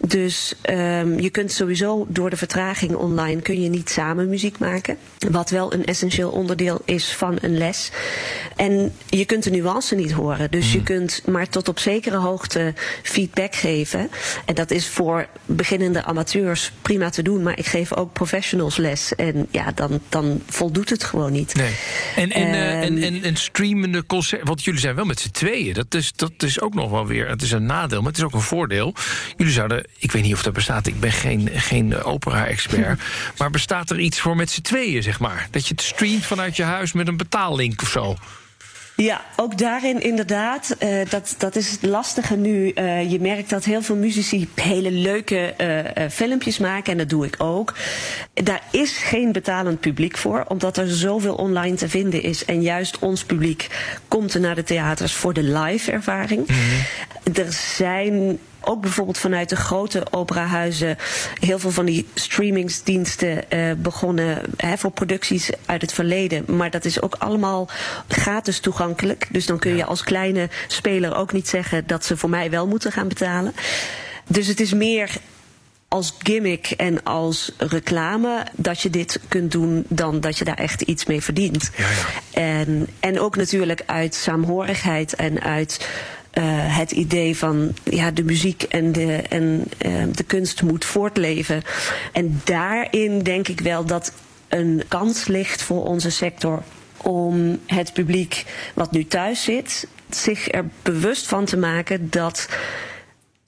Dus 0.00 0.54
um, 0.70 1.20
je 1.20 1.30
kunt 1.30 1.52
sowieso 1.52 2.06
door 2.08 2.30
de 2.30 2.36
vertraging 2.36 2.94
online 2.94 3.40
kun 3.40 3.62
je 3.62 3.68
niet 3.68 3.90
samen 3.90 4.28
muziek 4.28 4.58
maken. 4.58 4.96
Wat 5.30 5.50
wel 5.50 5.72
een 5.72 5.84
essentieel 5.84 6.30
onderdeel 6.30 6.80
is 6.84 7.12
van 7.12 7.38
een 7.40 7.58
les. 7.58 7.90
En 8.56 8.92
je 9.08 9.24
kunt 9.24 9.42
de 9.42 9.50
nuance 9.50 9.94
niet 9.94 10.12
horen. 10.12 10.50
Dus 10.50 10.66
mm. 10.66 10.72
je 10.72 10.82
kunt 10.82 11.22
maar 11.26 11.48
tot 11.48 11.68
op 11.68 11.78
zekere 11.78 12.16
hoogte 12.16 12.74
feedback 13.02 13.54
geven. 13.54 14.10
En 14.44 14.54
dat 14.54 14.70
is 14.70 14.88
voor 14.88 15.26
beginnende 15.46 16.04
amateurs 16.04 16.72
prima 16.82 17.10
te 17.10 17.22
doen. 17.22 17.42
Maar 17.42 17.58
ik 17.58 17.66
geef 17.66 17.94
ook 17.94 18.12
professionals 18.12 18.76
les. 18.76 19.14
En 19.14 19.48
ja, 19.54 19.72
dan, 19.74 20.00
dan 20.08 20.42
voldoet 20.48 20.90
het 20.90 21.04
gewoon 21.04 21.32
niet. 21.32 21.54
Nee. 21.54 21.74
En, 22.16 22.30
en, 22.30 22.48
uh, 22.48 22.82
en, 22.82 22.94
Ehm, 22.96 23.14
en, 23.14 23.22
en 23.22 23.36
streamende 23.36 24.06
concert. 24.06 24.48
Want 24.48 24.64
jullie 24.64 24.80
zijn 24.80 24.94
wel 24.94 25.04
met 25.04 25.20
z'n 25.20 25.30
tweeën. 25.30 25.74
Dat 25.74 25.94
is, 25.94 26.12
dat 26.12 26.32
is 26.38 26.60
ook 26.60 26.74
nog 26.74 26.90
wel 26.90 27.06
weer. 27.06 27.28
Het 27.28 27.42
is 27.42 27.50
een 27.50 27.66
nadeel, 27.66 27.98
maar 27.98 28.08
het 28.08 28.18
is 28.18 28.24
ook 28.24 28.32
een 28.32 28.40
voordeel. 28.40 28.94
Jullie 29.36 29.52
zouden. 29.52 29.86
Ik 29.98 30.12
weet 30.12 30.22
niet 30.22 30.34
of 30.34 30.42
dat 30.42 30.52
bestaat. 30.52 30.86
Ik 30.86 31.00
ben 31.00 31.12
geen, 31.12 31.50
geen 31.52 32.02
opera-expert. 32.02 33.00
maar 33.38 33.50
bestaat 33.50 33.90
er 33.90 33.98
iets 34.00 34.20
voor 34.20 34.36
met 34.36 34.50
z'n 34.50 34.60
tweeën, 34.60 35.02
zeg 35.02 35.20
maar? 35.20 35.48
Dat 35.50 35.66
je 35.66 35.74
het 35.74 35.82
streamt 35.82 36.24
vanuit 36.24 36.56
je 36.56 36.62
huis 36.62 36.92
met 36.92 37.08
een 37.08 37.16
betaallink 37.16 37.82
of 37.82 37.88
zo? 37.88 38.16
Ja, 38.96 39.20
ook 39.36 39.58
daarin 39.58 40.00
inderdaad. 40.00 40.76
Uh, 40.80 41.10
dat, 41.10 41.34
dat 41.38 41.56
is 41.56 41.70
het 41.70 41.82
lastige 41.82 42.36
nu. 42.36 42.72
Uh, 42.74 43.10
je 43.10 43.20
merkt 43.20 43.50
dat 43.50 43.64
heel 43.64 43.82
veel 43.82 43.96
muzici 43.96 44.48
hele 44.54 44.90
leuke 44.90 45.54
uh, 45.58 46.08
filmpjes 46.10 46.58
maken. 46.58 46.92
En 46.92 46.98
dat 46.98 47.08
doe 47.08 47.26
ik 47.26 47.34
ook. 47.38 47.74
Daar 48.34 48.62
is 48.70 48.96
geen 48.96 49.32
betalend 49.32 49.80
publiek 49.80 50.16
voor. 50.16 50.44
Omdat 50.48 50.76
er 50.76 50.88
zoveel 50.88 51.34
online 51.34 51.76
te 51.76 51.88
vinden 51.88 52.22
is. 52.22 52.44
En 52.44 52.62
juist 52.62 52.98
ons 52.98 53.24
publiek 53.24 53.68
komt 54.08 54.34
er 54.34 54.40
naar 54.40 54.54
de 54.54 54.64
theaters 54.64 55.12
voor 55.12 55.32
de 55.32 55.42
live 55.42 55.92
ervaring. 55.92 56.48
Mm 56.48 56.54
-hmm. 56.54 57.34
Er 57.34 57.52
zijn 57.52 58.38
ook 58.66 58.80
bijvoorbeeld 58.80 59.18
vanuit 59.18 59.48
de 59.48 59.56
grote 59.56 60.06
operahuizen 60.10 60.96
heel 61.40 61.58
veel 61.58 61.70
van 61.70 61.84
die 61.84 62.06
streamingsdiensten 62.14 63.44
uh, 63.48 63.72
begonnen 63.76 64.40
hè, 64.56 64.78
voor 64.78 64.90
producties 64.90 65.50
uit 65.66 65.80
het 65.80 65.92
verleden. 65.92 66.56
Maar 66.56 66.70
dat 66.70 66.84
is 66.84 67.02
ook 67.02 67.14
allemaal 67.18 67.68
gratis 68.08 68.60
toegankelijk. 68.60 69.26
Dus 69.30 69.46
dan 69.46 69.58
kun 69.58 69.76
je 69.76 69.84
als 69.84 70.02
kleine 70.02 70.48
speler 70.66 71.16
ook 71.16 71.32
niet 71.32 71.48
zeggen 71.48 71.86
dat 71.86 72.04
ze 72.04 72.16
voor 72.16 72.30
mij 72.30 72.50
wel 72.50 72.66
moeten 72.66 72.92
gaan 72.92 73.08
betalen. 73.08 73.54
Dus 74.26 74.46
het 74.46 74.60
is 74.60 74.72
meer 74.72 75.10
als 75.88 76.14
gimmick 76.22 76.70
en 76.70 77.02
als 77.02 77.52
reclame 77.58 78.46
dat 78.52 78.80
je 78.80 78.90
dit 78.90 79.20
kunt 79.28 79.52
doen 79.52 79.84
dan 79.88 80.20
dat 80.20 80.38
je 80.38 80.44
daar 80.44 80.58
echt 80.58 80.80
iets 80.80 81.04
mee 81.04 81.22
verdient. 81.22 81.70
Ja, 81.76 81.88
ja. 81.88 82.40
En, 82.40 82.88
en 83.00 83.20
ook 83.20 83.36
natuurlijk 83.36 83.82
uit 83.86 84.14
saamhorigheid 84.14 85.14
en 85.14 85.40
uit 85.40 85.88
uh, 86.38 86.44
het 86.76 86.90
idee 86.90 87.36
van 87.36 87.74
ja, 87.82 88.10
de 88.10 88.24
muziek 88.24 88.62
en, 88.62 88.92
de, 88.92 89.12
en 89.12 89.64
uh, 89.86 90.02
de 90.12 90.24
kunst 90.24 90.62
moet 90.62 90.84
voortleven. 90.84 91.62
En 92.12 92.40
daarin 92.44 93.22
denk 93.22 93.48
ik 93.48 93.60
wel 93.60 93.84
dat 93.84 94.12
een 94.48 94.82
kans 94.88 95.26
ligt 95.26 95.62
voor 95.62 95.84
onze 95.84 96.10
sector 96.10 96.62
om 96.96 97.58
het 97.66 97.92
publiek 97.92 98.44
wat 98.74 98.92
nu 98.92 99.06
thuis 99.06 99.42
zit, 99.42 99.86
zich 100.10 100.52
er 100.52 100.64
bewust 100.82 101.26
van 101.26 101.44
te 101.44 101.56
maken 101.56 102.10
dat 102.10 102.48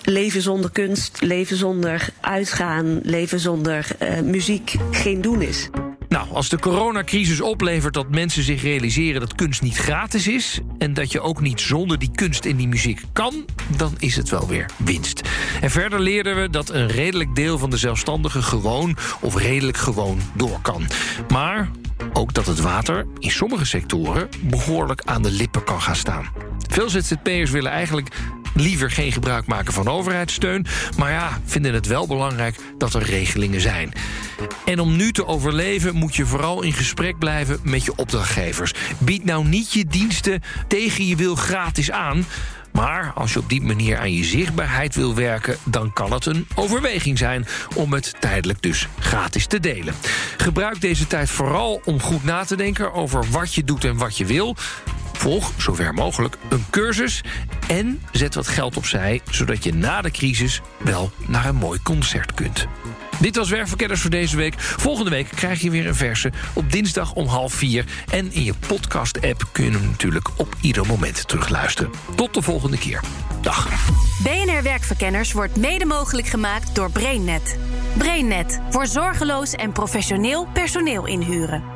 leven 0.05 0.42
zonder 0.42 0.70
kunst, 0.70 1.20
leven 1.20 1.57
zonder 1.57 2.09
uitgaan, 2.20 3.01
leven 3.03 3.40
zonder 3.40 3.88
uh, 4.03 4.20
muziek 4.20 4.75
geen 4.90 5.20
doen 5.20 5.42
is. 5.42 5.68
Nou, 6.09 6.29
als 6.33 6.49
de 6.49 6.59
coronacrisis 6.59 7.40
oplevert 7.40 7.95
dat 7.95 8.11
mensen 8.11 8.42
zich 8.42 8.62
realiseren 8.62 9.21
dat 9.21 9.35
kunst 9.35 9.62
niet 9.62 9.77
gratis 9.77 10.29
is 10.29 10.61
en 10.79 10.95
dat 10.95 11.12
je 11.12 11.21
ook 11.21 11.40
niet 11.40 11.61
zonder 11.61 11.99
die 11.99 12.11
kunst 12.14 12.45
in 12.45 12.57
die 12.57 12.69
muziek 12.69 13.01
kan, 13.12 13.45
dan 13.77 13.95
is 13.99 14.16
het 14.16 14.29
wel 14.29 14.49
weer 14.49 14.71
winst. 14.77 15.21
En 15.61 15.71
verder 15.71 16.01
leerden 16.01 16.40
we 16.40 16.51
dat 16.51 16.71
een 16.71 16.88
redelijk 16.88 17.35
deel 17.35 17.59
van 17.59 17.71
de 17.71 17.77
zelfstandigen 17.77 18.42
gewoon 18.42 18.97
of 19.21 19.37
redelijk 19.37 19.77
gewoon 19.77 20.21
door 20.35 20.59
kan. 20.62 20.87
Maar 21.29 21.71
ook 22.12 22.35
dat 22.35 22.47
het 22.47 22.61
water 22.61 23.07
in 23.19 23.31
sommige 23.31 23.64
sectoren 23.64 24.29
behoorlijk 24.40 25.03
aan 25.05 25.23
de 25.23 25.31
lippen 25.31 25.64
kan 25.64 25.83
gaan 25.83 25.97
staan. 25.97 26.29
Veel 26.69 26.90
ZZP'ers 26.90 27.51
willen 27.51 27.71
eigenlijk 27.71 28.09
liever 28.57 28.90
geen 28.90 29.12
gebruik 29.12 29.47
maken 29.47 29.73
van 29.73 29.88
overheidssteun. 29.88 30.66
Maar 30.97 31.11
ja, 31.11 31.40
vinden 31.45 31.75
het 31.75 31.87
wel 31.87 32.07
belangrijk 32.07 32.57
dat 32.79 32.95
er 32.95 33.03
regelingen 33.03 33.61
zijn. 33.61 33.92
En 34.64 34.81
om 34.81 34.97
nu 34.97 35.12
te 35.12 35.27
overleven 35.27 35.95
moet 35.95 36.16
je 36.16 36.27
vooral 36.27 36.62
in 36.62 36.73
gesprek 36.73 37.19
blijven 37.19 37.59
met 37.62 37.85
je 37.85 37.97
opdrachtgevers. 37.97 38.73
Bied 38.99 39.25
nou 39.25 39.45
niet 39.45 39.73
je 39.73 39.85
diensten 39.87 40.42
tegen 40.69 41.07
je 41.07 41.16
wil 41.16 41.35
gratis 41.35 41.90
aan. 41.90 42.25
Maar 42.77 43.12
als 43.14 43.33
je 43.33 43.38
op 43.38 43.49
die 43.49 43.62
manier 43.62 43.99
aan 43.99 44.12
je 44.12 44.25
zichtbaarheid 44.25 44.95
wil 44.95 45.14
werken, 45.14 45.57
dan 45.64 45.92
kan 45.92 46.12
het 46.12 46.27
een 46.27 46.47
overweging 46.55 47.19
zijn 47.19 47.47
om 47.75 47.92
het 47.92 48.14
tijdelijk 48.21 48.62
dus 48.62 48.88
gratis 48.99 49.47
te 49.47 49.61
delen. 49.61 49.95
Gebruik 50.37 50.81
deze 50.81 51.07
tijd 51.07 51.31
vooral 51.31 51.81
om 51.85 52.01
goed 52.01 52.25
na 52.25 52.45
te 52.45 52.57
denken 52.57 52.92
over 52.92 53.25
wat 53.31 53.55
je 53.55 53.64
doet 53.64 53.85
en 53.85 53.97
wat 53.97 54.16
je 54.16 54.27
wil. 54.27 54.57
Volg 55.27 55.53
zover 55.57 55.95
mogelijk 55.95 56.37
een 56.49 56.65
cursus 56.71 57.21
en 57.69 58.03
zet 58.12 58.35
wat 58.35 58.49
geld 58.49 58.77
opzij, 58.77 59.21
zodat 59.31 59.65
je 59.65 59.75
na 59.75 60.03
de 60.03 60.11
crisis 60.11 60.61
wel 60.79 61.11
naar 61.27 61.47
een 61.47 61.55
mooi 61.55 61.83
concert 61.83 62.35
kunt. 62.35 62.67
Dit 63.21 63.37
was 63.37 63.51
Werkverkenners 63.51 64.01
voor 64.01 64.11
deze 64.11 64.37
week. 64.37 64.55
Volgende 64.59 65.11
week 65.11 65.29
krijg 65.35 65.61
je 65.61 65.71
weer 65.71 65.87
een 65.87 65.95
verse 65.95 66.33
op 66.53 66.73
dinsdag 66.73 67.12
om 67.12 67.27
half 67.27 67.53
vier. 67.53 67.85
En 68.11 68.33
in 68.33 68.45
je 68.45 68.55
podcast-app 68.67 69.49
kun 69.53 69.65
je 69.65 69.71
hem 69.71 69.89
natuurlijk 69.91 70.29
op 70.37 70.57
ieder 70.61 70.87
moment 70.87 71.29
terugluisteren. 71.29 71.91
Tot 72.15 72.35
de 72.35 72.43
volgende 72.43 72.79
keer. 72.79 73.01
Dag. 73.41 73.69
BNR 74.23 74.62
Werkverkenners 74.62 75.33
wordt 75.33 75.57
mede 75.57 75.85
mogelijk 75.85 76.27
gemaakt 76.27 76.75
door 76.75 76.91
BrainNet. 76.91 77.59
BrainNet 77.99 78.61
voor 78.71 78.87
zorgeloos 78.87 79.53
en 79.53 79.73
professioneel 79.73 80.47
personeel 80.53 81.07
inhuren. 81.07 81.76